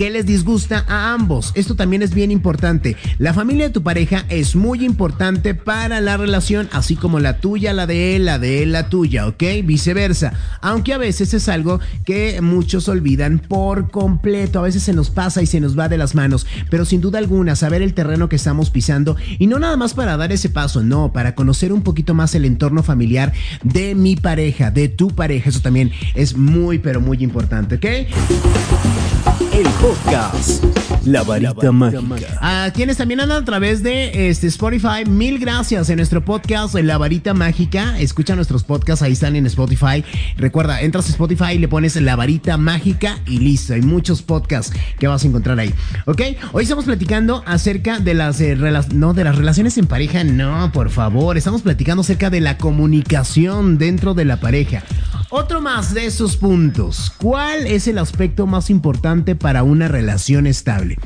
¿Qué 0.00 0.08
les 0.08 0.24
disgusta 0.24 0.86
a 0.88 1.12
ambos? 1.12 1.52
Esto 1.54 1.76
también 1.76 2.00
es 2.00 2.14
bien 2.14 2.30
importante. 2.30 2.96
La 3.18 3.34
familia 3.34 3.66
de 3.66 3.70
tu 3.74 3.82
pareja 3.82 4.24
es 4.30 4.56
muy 4.56 4.82
importante 4.82 5.54
para 5.54 6.00
la 6.00 6.16
relación, 6.16 6.70
así 6.72 6.96
como 6.96 7.20
la 7.20 7.36
tuya, 7.36 7.74
la 7.74 7.86
de 7.86 8.16
él, 8.16 8.24
la 8.24 8.38
de 8.38 8.62
él, 8.62 8.72
la 8.72 8.88
tuya, 8.88 9.26
¿ok? 9.26 9.42
Viceversa. 9.62 10.32
Aunque 10.62 10.94
a 10.94 10.96
veces 10.96 11.34
es 11.34 11.50
algo 11.50 11.80
que 12.06 12.40
muchos 12.40 12.88
olvidan 12.88 13.40
por 13.40 13.90
completo. 13.90 14.60
A 14.60 14.62
veces 14.62 14.84
se 14.84 14.94
nos 14.94 15.10
pasa 15.10 15.42
y 15.42 15.46
se 15.46 15.60
nos 15.60 15.78
va 15.78 15.90
de 15.90 15.98
las 15.98 16.14
manos. 16.14 16.46
Pero 16.70 16.86
sin 16.86 17.02
duda 17.02 17.18
alguna, 17.18 17.54
saber 17.54 17.82
el 17.82 17.92
terreno 17.92 18.30
que 18.30 18.36
estamos 18.36 18.70
pisando 18.70 19.18
y 19.38 19.48
no 19.48 19.58
nada 19.58 19.76
más 19.76 19.92
para 19.92 20.16
dar 20.16 20.32
ese 20.32 20.48
paso, 20.48 20.82
no, 20.82 21.12
para 21.12 21.34
conocer 21.34 21.74
un 21.74 21.82
poquito 21.82 22.14
más 22.14 22.34
el 22.34 22.46
entorno 22.46 22.82
familiar 22.82 23.34
de 23.62 23.94
mi 23.94 24.16
pareja, 24.16 24.70
de 24.70 24.88
tu 24.88 25.10
pareja. 25.10 25.50
Eso 25.50 25.60
también 25.60 25.92
es 26.14 26.38
muy, 26.38 26.78
pero 26.78 27.02
muy 27.02 27.18
importante, 27.22 27.74
¿ok? 27.74 29.09
El 29.52 29.66
podcast. 29.80 30.64
La 31.04 31.22
varita 31.22 31.72
mágica. 31.72 32.38
A 32.40 32.70
quienes 32.72 32.98
también 32.98 33.20
andan 33.20 33.42
a 33.42 33.44
través 33.44 33.82
de 33.82 34.28
este 34.28 34.46
Spotify, 34.46 35.04
mil 35.08 35.38
gracias 35.38 35.88
en 35.88 35.96
nuestro 35.96 36.24
podcast 36.24 36.74
La 36.74 36.98
varita 36.98 37.34
mágica. 37.34 37.98
Escucha 37.98 38.36
nuestros 38.36 38.64
podcasts, 38.64 39.02
ahí 39.02 39.12
están 39.12 39.34
en 39.36 39.46
Spotify. 39.46 40.04
Recuerda, 40.36 40.80
entras 40.80 41.06
a 41.06 41.10
Spotify 41.10 41.52
y 41.54 41.58
le 41.58 41.68
pones 41.68 41.96
La 41.96 42.16
varita 42.16 42.56
mágica 42.56 43.18
y 43.26 43.38
listo. 43.38 43.74
Hay 43.74 43.82
muchos 43.82 44.22
podcasts 44.22 44.72
que 44.98 45.08
vas 45.08 45.24
a 45.24 45.26
encontrar 45.26 45.58
ahí. 45.58 45.74
¿Ok? 46.06 46.20
Hoy 46.52 46.64
estamos 46.64 46.84
platicando 46.84 47.42
acerca 47.46 47.98
de 47.98 48.14
las, 48.14 48.40
eh, 48.40 48.56
no, 48.92 49.14
de 49.14 49.24
las 49.24 49.36
relaciones 49.36 49.78
en 49.78 49.86
pareja. 49.86 50.22
No, 50.22 50.70
por 50.72 50.90
favor. 50.90 51.36
Estamos 51.36 51.62
platicando 51.62 52.02
acerca 52.02 52.30
de 52.30 52.40
la 52.40 52.58
comunicación 52.58 53.78
dentro 53.78 54.14
de 54.14 54.24
la 54.26 54.38
pareja. 54.38 54.82
Otro 55.30 55.60
más 55.60 55.94
de 55.94 56.06
esos 56.06 56.36
puntos. 56.36 57.12
¿Cuál 57.16 57.66
es 57.66 57.86
el 57.86 57.98
aspecto 57.98 58.46
más 58.46 58.68
importante 58.68 59.09
para 59.34 59.64
una 59.64 59.88
relación 59.88 60.46
estable? 60.46 60.96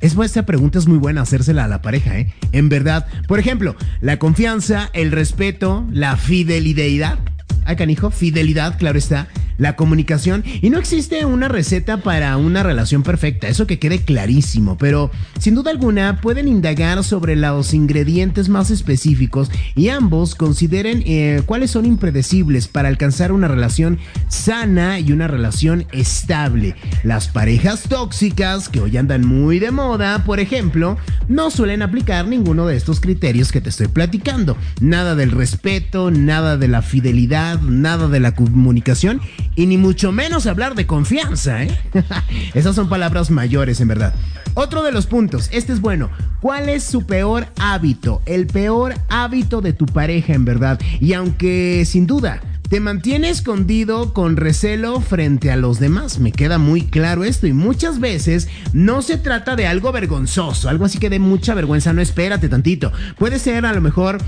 Es 0.00 0.14
esta 0.16 0.46
pregunta 0.46 0.78
es 0.78 0.86
muy 0.86 0.98
buena 0.98 1.22
hacérsela 1.22 1.64
a 1.64 1.68
la 1.68 1.82
pareja, 1.82 2.16
¿eh? 2.18 2.32
En 2.52 2.68
verdad. 2.68 3.06
Por 3.26 3.38
ejemplo, 3.38 3.74
la 4.00 4.18
confianza, 4.18 4.88
el 4.92 5.10
respeto, 5.10 5.84
la 5.90 6.16
fidelidad. 6.16 7.18
Ay, 7.64 7.76
canijo, 7.76 8.10
fidelidad, 8.10 8.78
claro 8.78 8.98
está 8.98 9.28
la 9.60 9.76
comunicación 9.76 10.42
y 10.62 10.70
no 10.70 10.78
existe 10.78 11.26
una 11.26 11.46
receta 11.46 11.98
para 11.98 12.36
una 12.38 12.62
relación 12.62 13.02
perfecta, 13.02 13.46
eso 13.46 13.66
que 13.66 13.78
quede 13.78 14.02
clarísimo, 14.02 14.78
pero 14.78 15.10
sin 15.38 15.54
duda 15.54 15.70
alguna 15.70 16.20
pueden 16.22 16.48
indagar 16.48 17.04
sobre 17.04 17.36
los 17.36 17.74
ingredientes 17.74 18.48
más 18.48 18.70
específicos 18.70 19.50
y 19.76 19.90
ambos 19.90 20.34
consideren 20.34 21.02
eh, 21.04 21.42
cuáles 21.44 21.70
son 21.72 21.84
impredecibles 21.84 22.68
para 22.68 22.88
alcanzar 22.88 23.32
una 23.32 23.48
relación 23.48 23.98
sana 24.28 24.98
y 24.98 25.12
una 25.12 25.28
relación 25.28 25.84
estable. 25.92 26.74
Las 27.04 27.28
parejas 27.28 27.82
tóxicas 27.82 28.70
que 28.70 28.80
hoy 28.80 28.96
andan 28.96 29.26
muy 29.26 29.58
de 29.58 29.72
moda, 29.72 30.24
por 30.24 30.40
ejemplo, 30.40 30.96
no 31.28 31.50
suelen 31.50 31.82
aplicar 31.82 32.26
ninguno 32.26 32.66
de 32.66 32.76
estos 32.76 32.98
criterios 33.00 33.52
que 33.52 33.60
te 33.60 33.68
estoy 33.68 33.88
platicando. 33.88 34.56
Nada 34.80 35.14
del 35.14 35.32
respeto, 35.32 36.10
nada 36.10 36.56
de 36.56 36.68
la 36.68 36.80
fidelidad, 36.80 37.49
nada 37.56 38.08
de 38.08 38.20
la 38.20 38.34
comunicación 38.34 39.20
y 39.56 39.66
ni 39.66 39.76
mucho 39.76 40.12
menos 40.12 40.46
hablar 40.46 40.74
de 40.74 40.86
confianza, 40.86 41.62
¿eh? 41.64 41.78
Esas 42.54 42.74
son 42.74 42.88
palabras 42.88 43.30
mayores, 43.30 43.80
en 43.80 43.88
verdad. 43.88 44.14
Otro 44.54 44.82
de 44.82 44.92
los 44.92 45.06
puntos, 45.06 45.48
este 45.52 45.72
es 45.72 45.80
bueno. 45.80 46.10
¿Cuál 46.40 46.68
es 46.68 46.84
su 46.84 47.06
peor 47.06 47.46
hábito? 47.58 48.22
El 48.26 48.46
peor 48.46 48.94
hábito 49.08 49.60
de 49.60 49.72
tu 49.72 49.86
pareja, 49.86 50.34
en 50.34 50.44
verdad. 50.44 50.80
Y 51.00 51.12
aunque 51.12 51.84
sin 51.86 52.06
duda 52.06 52.40
te 52.70 52.78
mantiene 52.78 53.30
escondido 53.30 54.14
con 54.14 54.36
recelo 54.36 55.00
frente 55.00 55.50
a 55.50 55.56
los 55.56 55.80
demás. 55.80 56.20
Me 56.20 56.30
queda 56.30 56.56
muy 56.58 56.82
claro 56.82 57.24
esto 57.24 57.48
y 57.48 57.52
muchas 57.52 57.98
veces 57.98 58.48
no 58.72 59.02
se 59.02 59.18
trata 59.18 59.56
de 59.56 59.66
algo 59.66 59.90
vergonzoso, 59.90 60.68
algo 60.68 60.84
así 60.84 60.98
que 60.98 61.10
de 61.10 61.18
mucha 61.18 61.54
vergüenza. 61.54 61.92
No 61.92 62.00
espérate 62.00 62.48
tantito. 62.48 62.92
Puede 63.18 63.40
ser 63.40 63.66
a 63.66 63.72
lo 63.72 63.80
mejor 63.80 64.18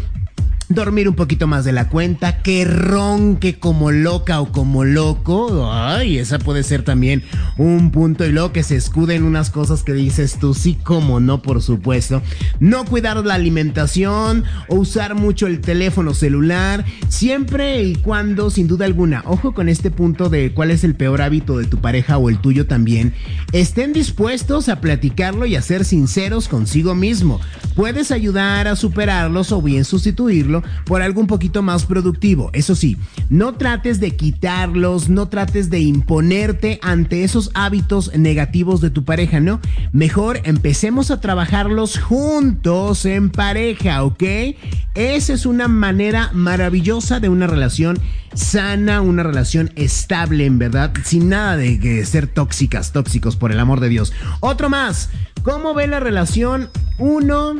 dormir 0.75 1.09
un 1.09 1.15
poquito 1.15 1.47
más 1.47 1.65
de 1.65 1.73
la 1.73 1.89
cuenta, 1.89 2.43
que 2.43 2.65
ronque 2.65 3.59
como 3.59 3.91
loca 3.91 4.41
o 4.41 4.53
como 4.53 4.85
loco. 4.85 5.71
Ay, 5.73 6.19
esa 6.19 6.39
puede 6.39 6.63
ser 6.63 6.83
también 6.83 7.23
un 7.57 7.91
punto. 7.91 8.25
Y 8.25 8.33
luego 8.33 8.53
que 8.53 8.63
se 8.63 8.77
escuden 8.77 9.25
unas 9.25 9.51
cosas 9.51 9.83
que 9.83 9.93
dices 9.93 10.39
tú, 10.39 10.55
sí, 10.55 10.79
como 10.83 11.21
no, 11.21 11.43
por 11.43 11.63
supuesto. 11.63 12.23
No 12.61 12.85
cuidar 12.85 13.13
la 13.25 13.35
alimentación 13.35 14.45
o 14.69 14.77
usar 14.77 15.15
mucho 15.15 15.47
el 15.47 15.61
teléfono 15.61 16.15
celular, 16.15 16.85
siempre 17.09 17.83
y 17.83 17.97
cuando, 17.97 18.51
sin 18.51 18.69
duda 18.69 18.87
alguna, 18.87 19.23
ojo 19.27 19.53
con 19.53 19.69
este 19.69 19.91
punto 19.91 20.29
de 20.29 20.53
cuál 20.53 20.71
es 20.71 20.85
el 20.85 20.95
peor 20.95 21.23
hábito 21.23 21.59
de 21.59 21.67
tu 21.67 21.79
pareja 21.79 22.19
o 22.19 22.29
el 22.29 22.39
tuyo 22.39 22.67
también, 22.67 23.15
estén 23.53 23.93
dispuestos 23.93 24.69
a 24.69 24.81
platicarlo 24.81 25.47
y 25.47 25.57
a 25.57 25.63
ser 25.63 25.85
sinceros 25.85 26.49
consigo 26.49 26.95
mismo. 26.95 27.41
Puedes 27.75 28.11
ayudar 28.11 28.69
a 28.69 28.77
superarlos 28.77 29.53
o 29.53 29.63
bien 29.63 29.85
sustituirlo 29.85 30.62
por 30.85 31.03
algo 31.03 31.21
un 31.21 31.27
poquito 31.27 31.63
más 31.63 31.87
productivo. 31.87 32.51
Eso 32.53 32.75
sí, 32.75 32.97
no 33.29 33.55
trates 33.55 34.01
de 34.01 34.17
quitarlos, 34.17 35.09
no 35.09 35.29
trates 35.29 35.71
de 35.71 35.81
imponerte 35.81 36.79
ante 36.83 37.25
esos 37.25 37.51
hábitos 37.55 38.17
negativos 38.17 38.81
de 38.81 38.91
tu 38.91 39.05
pareja, 39.05 39.41
¿no? 39.41 39.61
Mejor 39.93 40.41
empecemos 40.45 41.11
a 41.11 41.21
trabajarlos 41.21 41.99
juntos 41.99 43.05
en 43.05 43.31
pareja, 43.31 44.03
¿ok? 44.05 44.23
Esa 44.95 45.33
es 45.33 45.47
una 45.47 45.69
manera 45.69 46.31
maravillosa 46.35 47.21
de 47.21 47.29
una 47.29 47.47
relación 47.47 47.99
sana, 48.35 49.01
una 49.01 49.23
relación 49.23 49.71
estable, 49.77 50.47
en 50.47 50.59
verdad, 50.59 50.93
sin 51.05 51.29
nada 51.29 51.57
de 51.57 52.05
ser 52.05 52.27
tóxicas, 52.27 52.93
tóxicos, 52.93 53.37
por 53.37 53.53
el 53.53 53.61
amor 53.61 53.81
de 53.81 53.89
Dios. 53.89 54.13
Otro 54.41 54.69
más. 54.69 55.11
¿Cómo 55.43 55.75
ve 55.75 55.89
la 55.89 55.99
relación 55.99 56.71
uno, 56.99 57.57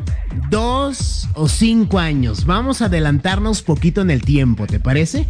dos 0.51 1.29
o 1.35 1.49
cinco 1.49 1.99
años? 1.99 2.45
Vamos 2.45 2.81
adelantarnos 2.83 3.63
poquito 3.63 4.01
en 4.01 4.11
el 4.11 4.23
tiempo, 4.23 4.67
¿te 4.67 4.81
parece? 4.81 5.27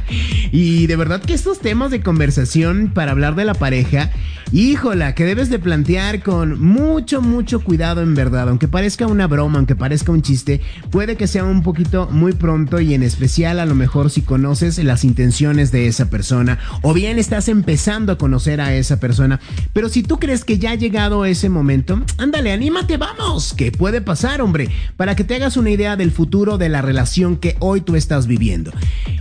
y 0.52 0.86
de 0.86 0.96
verdad 0.96 1.22
que 1.22 1.34
estos 1.34 1.60
temas 1.60 1.90
de 1.90 2.02
conversación 2.02 2.90
para 2.94 3.12
hablar 3.12 3.34
de 3.34 3.44
la 3.44 3.54
pareja, 3.54 4.10
híjola, 4.52 5.14
que 5.14 5.24
debes 5.24 5.50
de 5.50 5.58
plantear 5.58 6.22
con 6.22 6.60
mucho, 6.60 7.22
mucho 7.22 7.60
cuidado 7.60 8.02
en 8.02 8.14
verdad. 8.14 8.48
Aunque 8.48 8.68
parezca 8.68 9.06
una 9.06 9.26
broma, 9.26 9.58
aunque 9.58 9.76
parezca 9.76 10.12
un 10.12 10.22
chiste, 10.22 10.60
puede 10.90 11.16
que 11.16 11.26
sea 11.26 11.44
un 11.44 11.62
poquito 11.62 12.08
muy 12.10 12.32
pronto 12.32 12.80
y 12.80 12.94
en 12.94 13.02
especial 13.02 13.60
a 13.60 13.66
lo 13.66 13.74
mejor 13.74 14.10
si 14.10 14.22
conoces 14.22 14.82
las 14.82 15.04
intenciones 15.04 15.72
de 15.72 15.86
esa 15.86 16.10
persona 16.10 16.58
o 16.82 16.94
bien 16.94 17.18
estás 17.18 17.48
empezando 17.48 18.12
a 18.12 18.18
conocer 18.18 18.60
a 18.60 18.74
esa 18.74 19.00
persona. 19.00 19.40
Pero 19.72 19.88
si 19.88 20.02
tú 20.02 20.18
crees 20.18 20.44
que 20.44 20.58
ya 20.58 20.72
ha 20.72 20.74
llegado 20.74 21.24
ese 21.24 21.48
momento, 21.48 22.02
ándale, 22.18 22.52
anímate, 22.52 22.96
vamos, 22.96 23.54
¿qué 23.56 23.72
puede 23.72 24.00
pasar, 24.00 24.40
hombre? 24.40 24.68
Para 24.96 25.16
que 25.16 25.24
te 25.24 25.36
hagas 25.36 25.56
una 25.56 25.70
idea 25.70 25.96
del 25.96 26.10
futuro 26.10 26.58
de 26.58 26.68
la 26.68 26.82
relación 26.82 26.95
que 27.40 27.56
hoy 27.60 27.80
tú 27.80 27.96
estás 27.96 28.26
viviendo. 28.26 28.72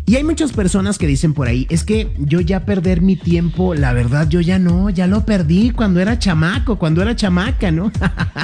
Y 0.07 0.15
hay 0.15 0.23
muchas 0.23 0.53
personas 0.53 0.99
que 0.99 1.07
dicen 1.07 1.33
por 1.33 1.47
ahí, 1.47 1.65
es 1.69 1.83
que 1.83 2.11
yo 2.19 2.39
ya 2.39 2.63
perder 2.63 3.01
mi 3.01 3.15
tiempo, 3.15 3.73
la 3.73 3.91
verdad 3.91 4.29
yo 4.29 4.39
ya 4.39 4.59
no, 4.59 4.91
ya 4.91 5.07
lo 5.07 5.25
perdí 5.25 5.71
cuando 5.71 5.99
era 5.99 6.19
chamaco, 6.19 6.77
cuando 6.77 7.01
era 7.01 7.15
chamaca, 7.15 7.71
¿no? 7.71 7.91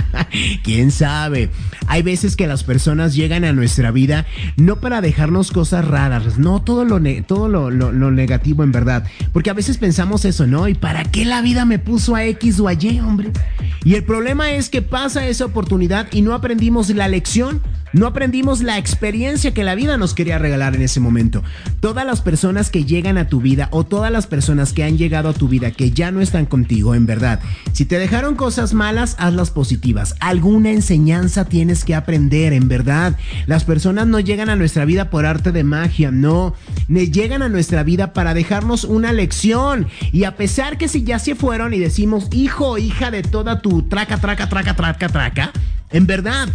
¿Quién 0.63 0.91
sabe? 0.91 1.51
Hay 1.85 2.01
veces 2.01 2.35
que 2.35 2.47
las 2.47 2.63
personas 2.63 3.13
llegan 3.13 3.43
a 3.43 3.53
nuestra 3.53 3.91
vida 3.91 4.25
no 4.57 4.77
para 4.77 5.01
dejarnos 5.01 5.51
cosas 5.51 5.85
raras, 5.85 6.39
no 6.39 6.63
todo 6.63 6.83
lo, 6.83 6.99
todo 7.27 7.47
lo, 7.47 7.69
lo 7.69 8.11
negativo 8.11 8.63
en 8.63 8.71
verdad, 8.71 9.03
porque 9.31 9.51
a 9.51 9.53
veces 9.53 9.77
pensamos 9.77 10.25
eso, 10.25 10.47
¿no? 10.47 10.67
¿Y 10.67 10.73
para 10.73 11.03
qué 11.03 11.25
la 11.25 11.43
vida 11.43 11.65
me 11.65 11.77
puso 11.77 12.15
a 12.15 12.25
X 12.25 12.59
o 12.59 12.67
a 12.69 12.73
Y, 12.73 12.99
hombre? 13.01 13.31
Y 13.83 13.93
el 13.95 14.03
problema 14.03 14.51
es 14.51 14.69
que 14.69 14.81
pasa 14.81 15.27
esa 15.27 15.45
oportunidad 15.45 16.07
y 16.11 16.21
no 16.21 16.33
aprendimos 16.33 16.89
la 16.89 17.07
lección. 17.07 17.61
No 17.93 18.07
aprendimos 18.07 18.61
la 18.61 18.77
experiencia 18.77 19.20
que 19.21 19.63
la 19.63 19.75
vida 19.75 19.97
nos 19.97 20.15
quería 20.15 20.39
regalar 20.39 20.75
en 20.75 20.81
ese 20.81 20.99
momento. 20.99 21.43
Todas 21.79 22.07
las 22.07 22.21
personas 22.21 22.71
que 22.71 22.85
llegan 22.85 23.19
a 23.19 23.27
tu 23.27 23.39
vida 23.39 23.67
o 23.71 23.83
todas 23.83 24.11
las 24.11 24.25
personas 24.25 24.73
que 24.73 24.83
han 24.83 24.97
llegado 24.97 25.29
a 25.29 25.33
tu 25.33 25.47
vida 25.47 25.69
que 25.69 25.91
ya 25.91 26.09
no 26.09 26.21
están 26.21 26.47
contigo, 26.47 26.95
en 26.95 27.05
verdad, 27.05 27.39
si 27.71 27.85
te 27.85 27.99
dejaron 27.99 28.33
cosas 28.35 28.73
malas, 28.73 29.15
hazlas 29.19 29.51
positivas. 29.51 30.15
Alguna 30.21 30.71
enseñanza 30.71 31.45
tienes 31.45 31.85
que 31.85 31.93
aprender, 31.93 32.51
en 32.53 32.67
verdad. 32.67 33.15
Las 33.45 33.63
personas 33.63 34.07
no 34.07 34.19
llegan 34.19 34.49
a 34.49 34.55
nuestra 34.55 34.85
vida 34.85 35.11
por 35.11 35.27
arte 35.27 35.51
de 35.51 35.63
magia, 35.63 36.09
no. 36.09 36.55
Llegan 36.87 37.43
a 37.43 37.49
nuestra 37.49 37.83
vida 37.83 38.13
para 38.13 38.33
dejarnos 38.33 38.85
una 38.85 39.13
lección. 39.13 39.87
Y 40.11 40.23
a 40.23 40.35
pesar 40.35 40.79
que 40.79 40.87
si 40.87 41.03
ya 41.03 41.19
se 41.19 41.35
fueron 41.35 41.75
y 41.75 41.79
decimos, 41.79 42.27
hijo, 42.31 42.79
hija 42.79 43.11
de 43.11 43.21
toda 43.21 43.61
tu 43.61 43.83
traca, 43.83 44.17
traca, 44.17 44.49
traca, 44.49 44.75
traca, 44.75 45.09
traca, 45.09 45.51
en 45.91 46.07
verdad, 46.07 46.49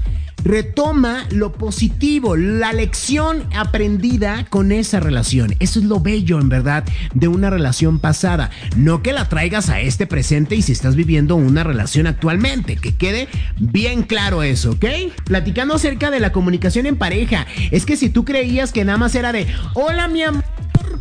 retoma 0.47 1.27
lo 1.31 1.53
positivo, 1.53 2.37
la 2.37 2.73
lección 2.73 3.45
aprendida 3.55 4.47
con 4.49 4.71
esa 4.71 5.01
relación. 5.01 5.55
Eso 5.59 5.81
es 5.81 5.85
lo 5.87 6.01
bello, 6.01 6.39
en 6.41 6.49
verdad, 6.49 6.85
de 7.15 7.29
una 7.29 7.51
relación 7.51 7.99
pasada. 7.99 8.51
No 8.77 9.03
que 9.03 9.13
la 9.13 9.29
traigas 9.29 9.69
a 9.71 9.81
este 9.81 10.07
presente 10.07 10.55
y 10.55 10.63
si 10.63 10.73
estás 10.73 10.95
viviendo 10.95 11.35
una 11.35 11.65
relación 11.65 12.07
actualmente. 12.07 12.77
Que 12.77 12.95
quede 12.95 13.29
bien 13.59 14.03
claro 14.05 14.43
eso, 14.43 14.73
¿ok? 14.73 14.85
Platicando 15.25 15.75
acerca 15.75 16.11
de 16.11 16.21
la 16.21 16.33
comunicación 16.33 16.87
en 16.87 16.97
pareja. 16.97 17.47
Es 17.73 17.85
que 17.85 17.97
si 17.97 18.09
tú 18.09 18.25
creías 18.25 18.73
que 18.73 18.85
nada 18.85 18.99
más 18.99 19.15
era 19.15 19.33
de, 19.33 19.47
hola 19.75 20.07
mi 20.07 20.23
amor 20.23 20.45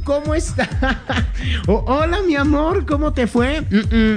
¿cómo 0.05 0.35
está? 0.35 0.69
hola, 1.67 2.19
mi 2.25 2.35
amor, 2.35 2.85
¿cómo 2.85 3.11
te 3.11 3.27
fue? 3.27 3.65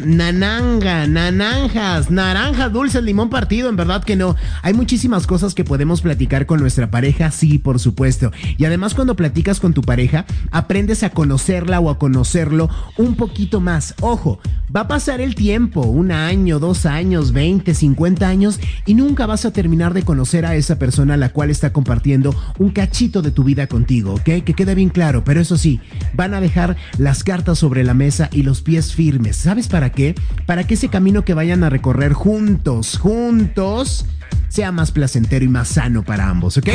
nananga, 0.05 1.07
nananjas, 1.07 2.11
naranjas, 2.11 2.73
dulces, 2.73 3.03
limón 3.03 3.31
partido, 3.31 3.69
en 3.69 3.77
verdad 3.77 4.05
que 4.05 4.15
no. 4.15 4.37
Hay 4.63 4.75
muchísimas 4.75 5.18
cosas 5.27 5.55
que 5.55 5.65
podemos 5.65 6.03
platicar 6.03 6.47
con 6.47 6.61
nuestra 6.61 6.91
pareja, 6.91 7.31
sí, 7.31 7.59
por 7.59 7.79
supuesto. 7.79 8.31
Y 8.57 8.65
además 8.65 8.95
cuando 8.95 9.17
platicas 9.17 9.61
con 9.61 9.75
tu 9.75 9.83
pareja, 9.83 10.27
aprendes 10.51 11.03
a 11.03 11.11
conocerla 11.11 11.81
o 11.81 11.91
a 11.91 11.99
conocerlo 11.99 12.69
un 12.97 13.17
poquito 13.17 13.61
más. 13.61 13.95
Ojo, 14.01 14.41
va 14.75 14.81
a 14.81 14.89
pasar 14.89 15.21
el 15.21 15.35
tiempo, 15.35 15.83
un 15.83 16.13
año, 16.13 16.59
dos 16.59 16.87
años, 16.87 17.33
20, 17.33 17.75
50 17.75 18.29
años, 18.29 18.61
y 18.87 18.95
nunca 18.95 19.27
vas 19.27 19.45
a 19.45 19.53
terminar 19.53 19.95
de 19.95 20.03
conocer 20.03 20.47
a 20.47 20.57
esa 20.57 20.79
persona 20.79 21.15
a 21.15 21.19
la 21.19 21.31
cual 21.31 21.51
está 21.51 21.73
compartiendo 21.73 22.35
un 22.59 22.71
cachito 22.71 23.23
de 23.23 23.31
tu 23.31 23.45
vida 23.45 23.67
contigo, 23.67 24.15
¿ok? 24.15 24.45
Que 24.45 24.55
quede 24.55 24.75
bien 24.75 24.91
claro, 24.91 25.25
pero 25.25 25.41
eso 25.41 25.57
sí, 25.57 25.81
van 26.15 26.35
a 26.35 26.41
dejar 26.41 26.77
las 26.99 27.25
cartas 27.25 27.59
sobre 27.59 27.85
la 27.85 27.95
mesa 27.95 28.29
y 28.33 28.43
los 28.43 28.63
pies 28.63 28.95
firmes. 28.95 29.37
¿Sabes 29.37 29.69
para 29.69 29.93
qué? 29.93 30.15
Para 30.47 30.65
que 30.65 30.75
ese 30.75 30.89
camino 30.89 31.25
que 31.25 31.35
vayan 31.35 31.65
a 31.65 31.71
recorrer 31.71 32.13
juntos, 32.13 32.99
juntos, 32.99 34.07
sea 34.49 34.73
más 34.73 34.91
placentero 34.91 35.45
y 35.45 35.49
más 35.49 35.69
sano 35.69 36.03
para 36.03 36.29
ambos, 36.29 36.57
¿ok? 36.57 36.69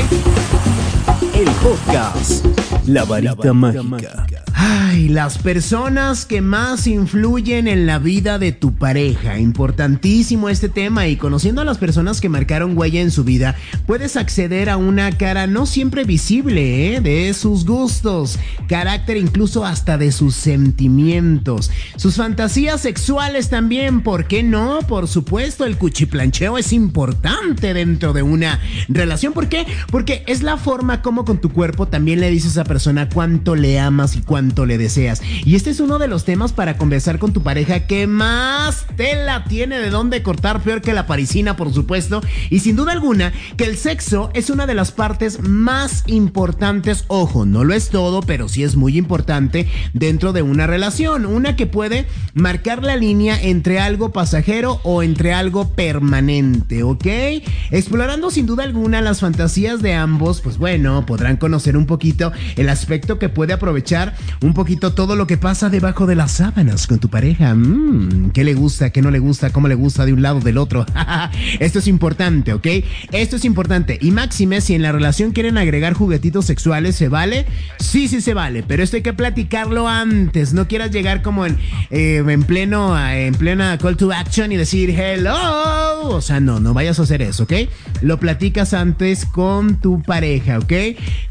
El 1.33 1.49
podcast 1.61 2.45
La 2.87 3.03
Varita, 3.03 3.53
Mágica. 3.53 4.25
Ay, 4.55 5.09
las 5.09 5.39
personas 5.39 6.25
que 6.25 6.41
más 6.41 6.87
influyen 6.87 7.67
en 7.67 7.85
la 7.85 7.99
vida 7.99 8.39
de 8.39 8.51
tu 8.51 8.75
pareja. 8.75 9.39
Importantísimo 9.39 10.47
este 10.47 10.69
tema 10.69 11.07
y 11.07 11.17
conociendo 11.17 11.61
a 11.61 11.65
las 11.65 11.79
personas 11.79 12.21
que 12.21 12.29
marcaron 12.29 12.77
huella 12.77 13.01
en 13.01 13.11
su 13.11 13.23
vida, 13.23 13.55
puedes 13.85 14.15
acceder 14.15 14.69
a 14.69 14.77
una 14.77 15.11
cara 15.17 15.47
no 15.47 15.65
siempre 15.65 16.05
visible 16.05 16.95
¿eh? 16.95 17.01
de 17.01 17.33
sus 17.33 17.65
gustos, 17.65 18.39
carácter 18.69 19.17
incluso 19.17 19.65
hasta 19.65 19.97
de 19.97 20.11
sus 20.11 20.35
sentimientos, 20.35 21.71
sus 21.97 22.15
fantasías 22.15 22.79
sexuales 22.79 23.49
también, 23.49 24.01
¿por 24.01 24.27
qué 24.27 24.43
no? 24.43 24.79
Por 24.87 25.07
supuesto, 25.07 25.65
el 25.65 25.77
cuchiplancheo 25.77 26.57
es 26.57 26.71
importante 26.71 27.42
dentro 27.51 28.13
de 28.13 28.23
una 28.23 28.59
relación. 28.87 29.33
¿Por 29.33 29.49
qué? 29.49 29.65
Porque 29.91 30.23
es 30.27 30.43
la 30.43 30.57
forma 30.57 31.01
como 31.01 31.25
con 31.25 31.39
tu 31.39 31.49
cuerpo 31.49 31.87
también 31.87 32.19
le 32.19 32.29
dices 32.29 32.57
a 32.57 32.61
esa 32.61 32.63
persona 32.63 33.09
cuánto 33.09 33.55
le 33.55 33.79
amas 33.79 34.15
y 34.15 34.21
cuánto 34.21 34.65
le 34.65 34.77
deseas. 34.77 35.21
Y 35.45 35.55
este 35.55 35.69
es 35.69 35.79
uno 35.79 35.99
de 35.99 36.07
los 36.07 36.23
temas 36.23 36.53
para 36.53 36.77
conversar 36.77 37.19
con 37.19 37.33
tu 37.33 37.43
pareja 37.43 37.81
que 37.81 38.07
más 38.07 38.85
tela 38.95 39.43
tiene 39.43 39.79
de 39.79 39.89
dónde 39.89 40.23
cortar, 40.23 40.61
peor 40.61 40.81
que 40.81 40.93
la 40.93 41.05
parisina, 41.05 41.57
por 41.57 41.73
supuesto. 41.73 42.21
Y 42.49 42.59
sin 42.59 42.75
duda 42.75 42.93
alguna, 42.93 43.33
que 43.57 43.65
el 43.65 43.77
sexo 43.77 44.31
es 44.33 44.49
una 44.49 44.65
de 44.65 44.73
las 44.73 44.91
partes 44.91 45.41
más 45.41 46.03
importantes, 46.07 47.05
ojo, 47.07 47.45
no 47.45 47.63
lo 47.63 47.73
es 47.73 47.89
todo, 47.89 48.21
pero 48.21 48.47
sí 48.47 48.63
es 48.63 48.75
muy 48.75 48.97
importante 48.97 49.67
dentro 49.93 50.33
de 50.33 50.41
una 50.41 50.67
relación. 50.67 51.25
Una 51.25 51.55
que 51.55 51.67
puede 51.67 52.07
marcar 52.33 52.83
la 52.83 52.95
línea 52.95 53.41
entre 53.41 53.79
algo 53.79 54.11
pasajero 54.11 54.79
o 54.83 55.03
entre 55.03 55.33
algo 55.33 55.69
permanente, 55.69 56.83
¿ok? 56.83 57.07
Explorando 57.71 58.29
sin 58.29 58.45
duda 58.45 58.63
alguna 58.63 59.01
las 59.01 59.21
fantasías 59.21 59.81
de 59.81 59.93
ambos, 59.93 60.41
pues 60.41 60.57
bueno, 60.57 61.05
podrán 61.05 61.37
conocer 61.37 61.77
un 61.77 61.85
poquito 61.85 62.31
el 62.55 62.69
aspecto 62.69 63.17
que 63.17 63.29
puede 63.29 63.53
aprovechar 63.53 64.15
un 64.41 64.53
poquito 64.53 64.93
todo 64.93 65.15
lo 65.15 65.27
que 65.27 65.37
pasa 65.37 65.69
debajo 65.69 66.05
de 66.05 66.15
las 66.15 66.33
sábanas 66.33 66.87
con 66.87 66.99
tu 66.99 67.09
pareja. 67.09 67.55
Mm, 67.55 68.31
¿Qué 68.31 68.43
le 68.43 68.53
gusta? 68.53 68.91
¿Qué 68.91 69.01
no 69.01 69.11
le 69.11 69.19
gusta? 69.19 69.51
¿Cómo 69.51 69.67
le 69.67 69.75
gusta 69.75 70.05
de 70.05 70.13
un 70.13 70.21
lado 70.21 70.39
del 70.39 70.57
otro? 70.57 70.85
Esto 71.59 71.79
es 71.79 71.87
importante, 71.87 72.53
¿ok? 72.53 72.67
Esto 73.11 73.35
es 73.37 73.45
importante. 73.45 73.97
Y 74.01 74.11
máxime, 74.11 74.61
si 74.61 74.75
en 74.75 74.81
la 74.81 74.91
relación 74.91 75.31
quieren 75.31 75.57
agregar 75.57 75.93
juguetitos 75.93 76.45
sexuales, 76.45 76.95
¿se 76.95 77.09
vale? 77.09 77.45
Sí, 77.79 78.07
sí 78.07 78.21
se 78.21 78.33
vale, 78.33 78.63
pero 78.63 78.83
esto 78.83 78.97
hay 78.97 79.01
que 79.01 79.13
platicarlo 79.13 79.87
antes. 79.87 80.53
No 80.53 80.67
quieras 80.67 80.91
llegar 80.91 81.21
como 81.21 81.45
en, 81.45 81.57
eh, 81.89 82.23
en 82.27 82.43
pleno, 82.43 82.97
en 83.09 83.33
plena 83.33 83.77
call 83.77 83.97
to 83.97 84.11
action 84.11 84.51
y 84.51 84.57
decir 84.57 84.91
hello. 84.91 85.35
O 86.03 86.21
sea, 86.21 86.39
no, 86.39 86.59
no 86.59 86.73
vayas 86.73 86.99
a 86.99 87.03
hacer 87.03 87.21
¿ok? 87.39 87.53
Lo 88.01 88.19
platicas 88.19 88.73
antes 88.73 89.25
con 89.25 89.79
tu 89.79 90.01
pareja, 90.01 90.59
¿ok? 90.59 90.73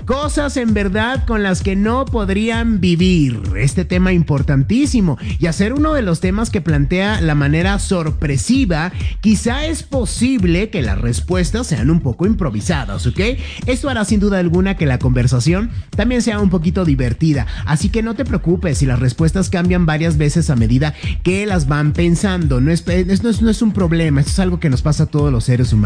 Cosas 0.05 0.57
en 0.57 0.74
verdad 0.74 1.24
con 1.26 1.42
las 1.42 1.62
que 1.62 1.76
no 1.76 2.05
podrían 2.05 2.81
vivir. 2.81 3.40
Este 3.57 3.85
tema 3.85 4.12
importantísimo. 4.12 5.18
Y 5.38 5.46
hacer 5.46 5.72
uno 5.72 5.92
de 5.94 6.02
los 6.02 6.20
temas 6.20 6.50
que 6.50 6.61
plantea 6.61 7.20
la 7.20 7.35
manera 7.35 7.78
sorpresiva, 7.78 8.92
quizá 9.20 9.66
es 9.66 9.83
posible 9.83 10.70
que 10.70 10.83
las 10.83 10.98
respuestas 10.98 11.66
sean 11.66 11.90
un 11.90 12.00
poco 12.00 12.26
improvisadas, 12.26 13.07
¿ok? 13.07 13.20
Esto 13.66 13.88
hará 13.88 14.05
sin 14.05 14.20
duda 14.20 14.38
alguna 14.38 14.76
que 14.76 14.87
la 14.87 14.98
conversación 14.98 15.70
también 15.96 16.22
sea 16.22 16.40
un 16.40 16.50
poquito 16.50 16.85
divertida. 16.85 17.46
Así 17.66 17.88
que 17.88 18.02
no 18.02 18.14
te 18.14 18.24
preocupes 18.24 18.78
si 18.78 18.87
las 18.87 18.98
respuestas 18.98 19.50
cambian 19.50 19.87
varias 19.87 20.16
veces 20.16 20.50
a 20.50 20.57
medida 20.57 20.94
que 21.22 21.46
las 21.46 21.68
van 21.68 21.92
pensando. 21.92 22.61
No 22.61 22.70
es, 22.70 22.87
no 22.87 23.31
es, 23.31 23.42
no 23.42 23.50
es 23.50 23.62
un 23.62 23.72
problema, 23.72 24.20
esto 24.20 24.33
es 24.33 24.38
algo 24.38 24.61
que 24.61 24.70
nos 24.70 24.83
pasa 24.83 25.05
a 25.05 25.07
todos 25.07 25.33
los 25.33 25.44
seres 25.44 25.72
humanos, 25.72 25.81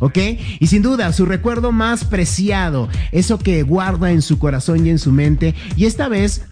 ¿ok? 0.00 0.18
Y 0.60 0.66
sin 0.68 0.82
duda, 0.82 1.12
su 1.12 1.26
recuerdo 1.26 1.72
más 1.72 2.04
preciado, 2.04 2.88
eso 3.10 3.38
que 3.38 3.62
guarda 3.62 4.10
en 4.10 4.22
su 4.22 4.38
corazón 4.38 4.86
y 4.86 4.90
en 4.90 4.98
su 4.98 5.12
mente, 5.12 5.54
y 5.76 5.86
esta 5.86 6.08
vez 6.08 6.42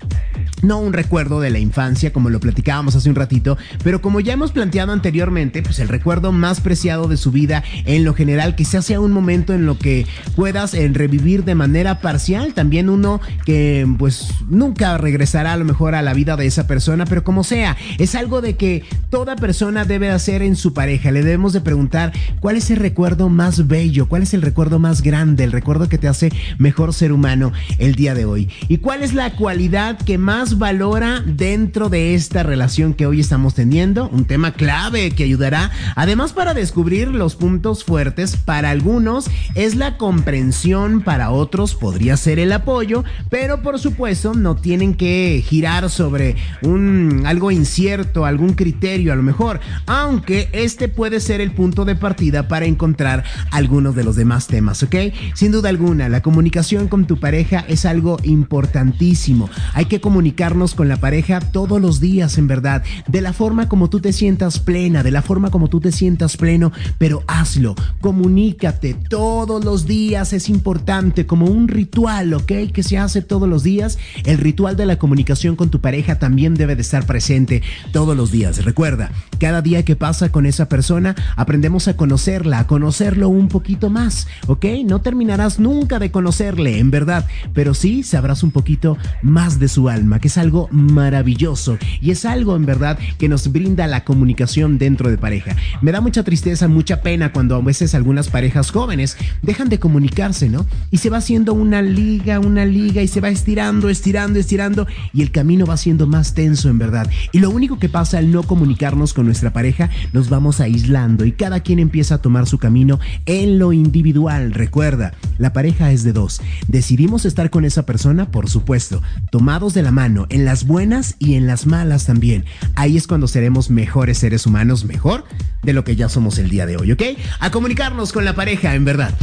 no 0.63 0.79
un 0.79 0.93
recuerdo 0.93 1.41
de 1.41 1.51
la 1.51 1.59
infancia 1.59 2.13
como 2.13 2.31
lo 2.31 2.41
platicábamos 2.41 2.97
hace 2.97 3.09
un 3.09 3.15
ratito, 3.15 3.57
pero 3.83 4.01
como 4.01 4.21
ya 4.21 4.33
hemos 4.33 4.53
planteado 4.53 4.93
anteriormente, 4.93 5.63
pues 5.63 5.79
el 5.79 5.89
recuerdo 5.89 6.33
más 6.33 6.61
preciado 6.61 7.09
de 7.09 7.17
su 7.17 7.31
vida 7.31 7.63
en 7.85 8.05
lo 8.05 8.15
general, 8.15 8.55
quizás 8.55 8.85
sea 8.85 9.01
un 9.01 9.13
momento 9.13 9.53
en 9.53 9.67
lo 9.67 9.79
que 9.79 10.07
puedas 10.37 10.75
eh, 10.75 10.89
revivir 10.93 11.45
de 11.45 11.55
manera 11.55 12.01
parcial, 12.01 12.55
también 12.55 12.89
uno 12.89 13.21
que 13.45 13.87
pues 13.99 14.29
nunca 14.49 14.99
regresará 14.99 15.53
a 15.53 15.57
lo 15.57 15.65
mejor 15.65 15.95
a 15.95 16.03
la 16.03 16.15
vida 16.15 16.37
de 16.37 16.47
esa 16.47 16.67
persona, 16.67 17.05
pero 17.05 17.25
como 17.25 17.45
sea, 17.45 17.77
es 17.99 18.15
algo 18.15 18.41
de 18.41 18.57
que 18.57 18.85
toda 19.11 19.37
persona 19.37 19.85
debe 19.85 20.11
hacer 20.11 20.43
en 20.43 20.57
su 20.57 20.75
pareja, 20.75 21.11
le 21.11 21.23
debemos 21.23 21.53
de 21.53 21.61
preguntar 21.61 22.13
cuál 22.41 22.57
es 22.57 22.71
el 22.71 22.77
recuerdo 22.77 23.29
más 23.29 23.67
bello, 23.67 24.09
cuál 24.09 24.23
es 24.23 24.35
el 24.35 24.43
recuerdo 24.43 24.79
más 24.79 25.03
grande, 25.03 25.45
el 25.45 25.53
recuerdo 25.53 25.89
que 25.89 25.99
te 25.99 26.09
hace 26.09 26.33
mejor 26.59 26.93
ser 26.95 27.13
humano 27.13 27.53
el 27.79 27.95
día 27.95 28.15
de 28.15 28.25
hoy. 28.25 28.49
Y 28.69 28.79
cuál 28.79 29.03
es 29.03 29.15
la 29.15 29.33
cualidad 29.33 29.99
que 29.99 30.19
más 30.19 30.50
valora 30.59 31.23
dentro 31.25 31.89
de 31.89 32.15
esta 32.15 32.43
relación 32.43 32.95
que 32.95 33.07
hoy 33.07 33.21
estamos 33.21 33.55
teniendo, 33.55 34.09
un 34.09 34.25
tema 34.25 34.53
clave 34.53 35.11
que 35.11 35.25
ayudará 35.25 35.71
además 35.97 36.33
para 36.33 36.55
descubrir 36.55 37.09
los 37.09 37.37
puntos 37.37 37.85
fuertes 37.85 38.37
para 38.37 38.71
algunos 38.71 39.31
es 39.55 39.77
la 39.77 39.97
comprensión, 39.97 41.03
para 41.03 41.31
otros 41.31 41.75
podría 41.75 42.17
ser 42.17 42.39
el 42.39 42.53
apoyo, 42.53 43.05
pero 43.29 43.63
por 43.63 43.79
supuesto 43.79 44.35
no 44.35 44.57
tienen 44.57 44.95
que 44.95 45.45
girar 45.47 45.91
sobre 45.91 46.37
un 46.63 47.23
algo 47.27 47.51
incierto, 47.51 48.25
algún 48.25 48.55
criterio 48.55 49.13
a 49.13 49.17
lo 49.17 49.23
mejor, 49.23 49.61
aunque 49.87 50.49
este 50.53 50.89
puede 50.89 51.21
ser 51.21 51.41
el 51.41 51.53
punto 51.53 51.85
de 51.85 51.95
partida 51.95 52.49
para 52.49 52.67
encontrar 52.67 53.25
algunos 53.51 53.95
de 53.95 54.05
los 54.05 54.17
demás 54.17 54.47
temas, 54.47 54.83
¿ok? 54.83 54.97
Sin 55.35 55.53
duda 55.53 55.69
alguna, 55.69 56.09
la 56.09 56.23
comunicación 56.23 56.89
con 56.89 57.07
tu 57.07 57.19
pareja 57.19 57.65
es 57.69 57.85
algo 57.85 58.19
importantísimo. 58.23 59.51
Hay 59.75 59.87
que 59.87 60.01
comunicar 60.01 60.40
con 60.75 60.89
la 60.89 60.97
pareja 60.97 61.39
todos 61.39 61.83
los 61.83 62.01
días, 62.01 62.39
en 62.39 62.47
verdad, 62.47 62.83
de 63.07 63.21
la 63.21 63.35
forma 63.35 63.69
como 63.69 63.91
tú 63.91 64.01
te 64.01 64.11
sientas 64.11 64.59
plena, 64.59 65.03
de 65.03 65.11
la 65.11 65.21
forma 65.21 65.51
como 65.51 65.69
tú 65.69 65.81
te 65.81 65.93
sientas 65.93 66.39
pleno, 66.39 66.73
pero 66.97 67.23
hazlo, 67.27 67.75
comunícate 68.01 68.95
todos 68.95 69.63
los 69.63 69.87
días, 69.87 70.33
es 70.33 70.49
importante, 70.49 71.27
como 71.27 71.45
un 71.45 71.69
ritual, 71.69 72.33
¿ok? 72.33 72.73
Que 72.73 72.83
se 72.83 72.97
hace 72.97 73.21
todos 73.21 73.51
los 73.51 73.63
días. 73.63 73.99
El 74.25 74.39
ritual 74.39 74.77
de 74.77 74.87
la 74.87 74.97
comunicación 74.97 75.57
con 75.57 75.69
tu 75.69 75.83
pareja 75.83 76.19
también 76.19 76.55
debe 76.55 76.75
de 76.75 76.83
estar 76.83 77.05
presente 77.05 77.63
todos 77.93 78.17
los 78.17 78.33
días. 78.33 78.65
Recuerda, 78.65 79.13
cada 79.39 79.61
día 79.61 79.85
que 79.85 79.95
pasa 79.95 80.33
con 80.33 80.47
esa 80.47 80.71
persona, 80.71 81.17
aprendemos 81.37 81.87
a 81.87 81.99
conocerla, 81.99 82.61
a 82.61 82.67
conocerlo 82.67 83.29
un 83.29 83.49
poquito 83.49 83.91
más, 83.91 84.27
¿ok? 84.47 84.65
No 84.87 85.03
terminarás 85.03 85.61
nunca 85.61 85.99
de 85.99 86.11
conocerle, 86.11 86.79
en 86.79 86.91
verdad, 86.91 87.27
pero 87.53 87.75
sí 87.75 88.03
sabrás 88.03 88.43
un 88.43 88.53
poquito 88.53 88.97
más 89.23 89.59
de 89.59 89.69
su 89.69 89.91
alma, 89.91 90.19
que 90.19 90.30
es 90.31 90.39
algo 90.39 90.69
maravilloso 90.71 91.77
y 92.01 92.13
es 92.13 92.25
algo 92.25 92.55
en 92.55 92.65
verdad 92.65 92.97
que 93.19 93.29
nos 93.29 93.51
brinda 93.51 93.89
la 93.89 94.05
comunicación 94.05 94.79
dentro 94.79 95.11
de 95.11 95.19
pareja. 95.19 95.57
Me 95.83 95.91
da 95.91 96.01
mucha 96.01 96.23
tristeza, 96.23 96.69
mucha 96.69 97.03
pena 97.03 97.33
cuando 97.33 97.57
a 97.57 97.61
veces 97.61 97.97
algunas 97.97 98.29
parejas 98.29 98.71
jóvenes 98.71 99.17
dejan 99.43 99.69
de 99.69 99.81
comunicarse, 99.81 100.49
¿no? 100.49 100.67
Y 100.93 100.99
se 100.99 101.11
va 101.11 101.17
haciendo 101.17 101.53
una 101.53 101.83
liga, 101.83 102.39
una 102.39 102.65
liga 102.65 103.03
y 103.03 103.09
se 103.09 103.21
va 103.21 103.29
estirando, 103.29 103.89
estirando, 103.89 104.39
estirando 104.39 104.87
y 105.13 105.23
el 105.23 105.33
camino 105.33 105.67
va 105.67 105.77
siendo 105.77 106.07
más 106.07 106.33
tenso 106.33 106.69
en 106.69 106.79
verdad. 106.79 107.11
Y 107.33 107.41
lo 107.41 107.51
único 107.51 107.81
que 107.81 107.89
pasa 107.89 108.19
al 108.19 108.31
no 108.31 108.45
comunicarnos 108.45 109.15
con 109.15 109.27
nuestra 109.27 109.53
pareja, 109.53 109.91
nos 110.13 110.31
vamos 110.31 110.61
aislando 110.61 111.25
y 111.25 111.33
cada 111.33 111.59
quien 111.59 111.81
empieza 111.81 112.15
a 112.15 112.23
tomar 112.23 112.47
su 112.47 112.59
camino 112.59 113.01
en 113.27 113.59
lo 113.59 113.73
individual. 113.73 114.53
Recuerda, 114.53 115.13
la 115.39 115.53
pareja 115.53 115.91
es 115.91 116.05
de 116.05 116.13
dos. 116.13 116.41
Decidimos 116.69 117.25
estar 117.25 117.51
con 117.51 117.65
esa 117.65 117.85
persona, 117.85 118.31
por 118.31 118.49
supuesto, 118.49 119.03
tomados 119.33 119.75
de 119.75 119.83
la 119.83 119.91
mano 119.91 120.20
en 120.29 120.45
las 120.45 120.67
buenas 120.67 121.17
y 121.19 121.35
en 121.35 121.47
las 121.47 121.67
malas 121.67 122.07
también. 122.07 122.45
Ahí 122.75 122.97
es 122.97 123.07
cuando 123.07 123.29
seremos 123.29 123.71
mejores 123.71 124.19
seres 124.19 124.47
humanos, 124.47 124.85
mejor 124.85 125.25
de 125.63 125.73
lo 125.73 125.85
que 125.85 125.97
ya 125.97 126.09
somos 126.09 126.39
el 126.39 126.51
día 126.51 126.67
de 126.67 126.77
hoy, 126.77 126.93
¿ok? 126.93 127.03
A 127.39 127.51
comunicarnos 127.51 128.13
con 128.13 128.25
la 128.25 128.35
pareja, 128.35 128.75
en 128.75 128.85
verdad. 128.85 129.15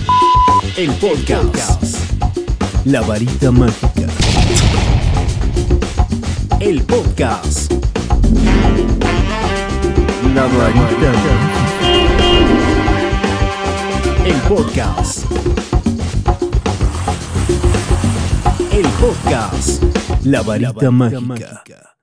El 0.78 0.92
podcast. 0.92 1.84
La 2.86 3.02
varita 3.02 3.52
mágica. 3.52 4.08
El 6.60 6.82
podcast. 6.84 7.72
La 10.34 10.46
varita 10.48 11.14
El 14.26 14.36
podcast. 14.48 15.26
El 18.72 18.86
podcast. 19.00 19.87
La 20.28 20.42
varita, 20.42 20.92
mágica. 20.92 21.97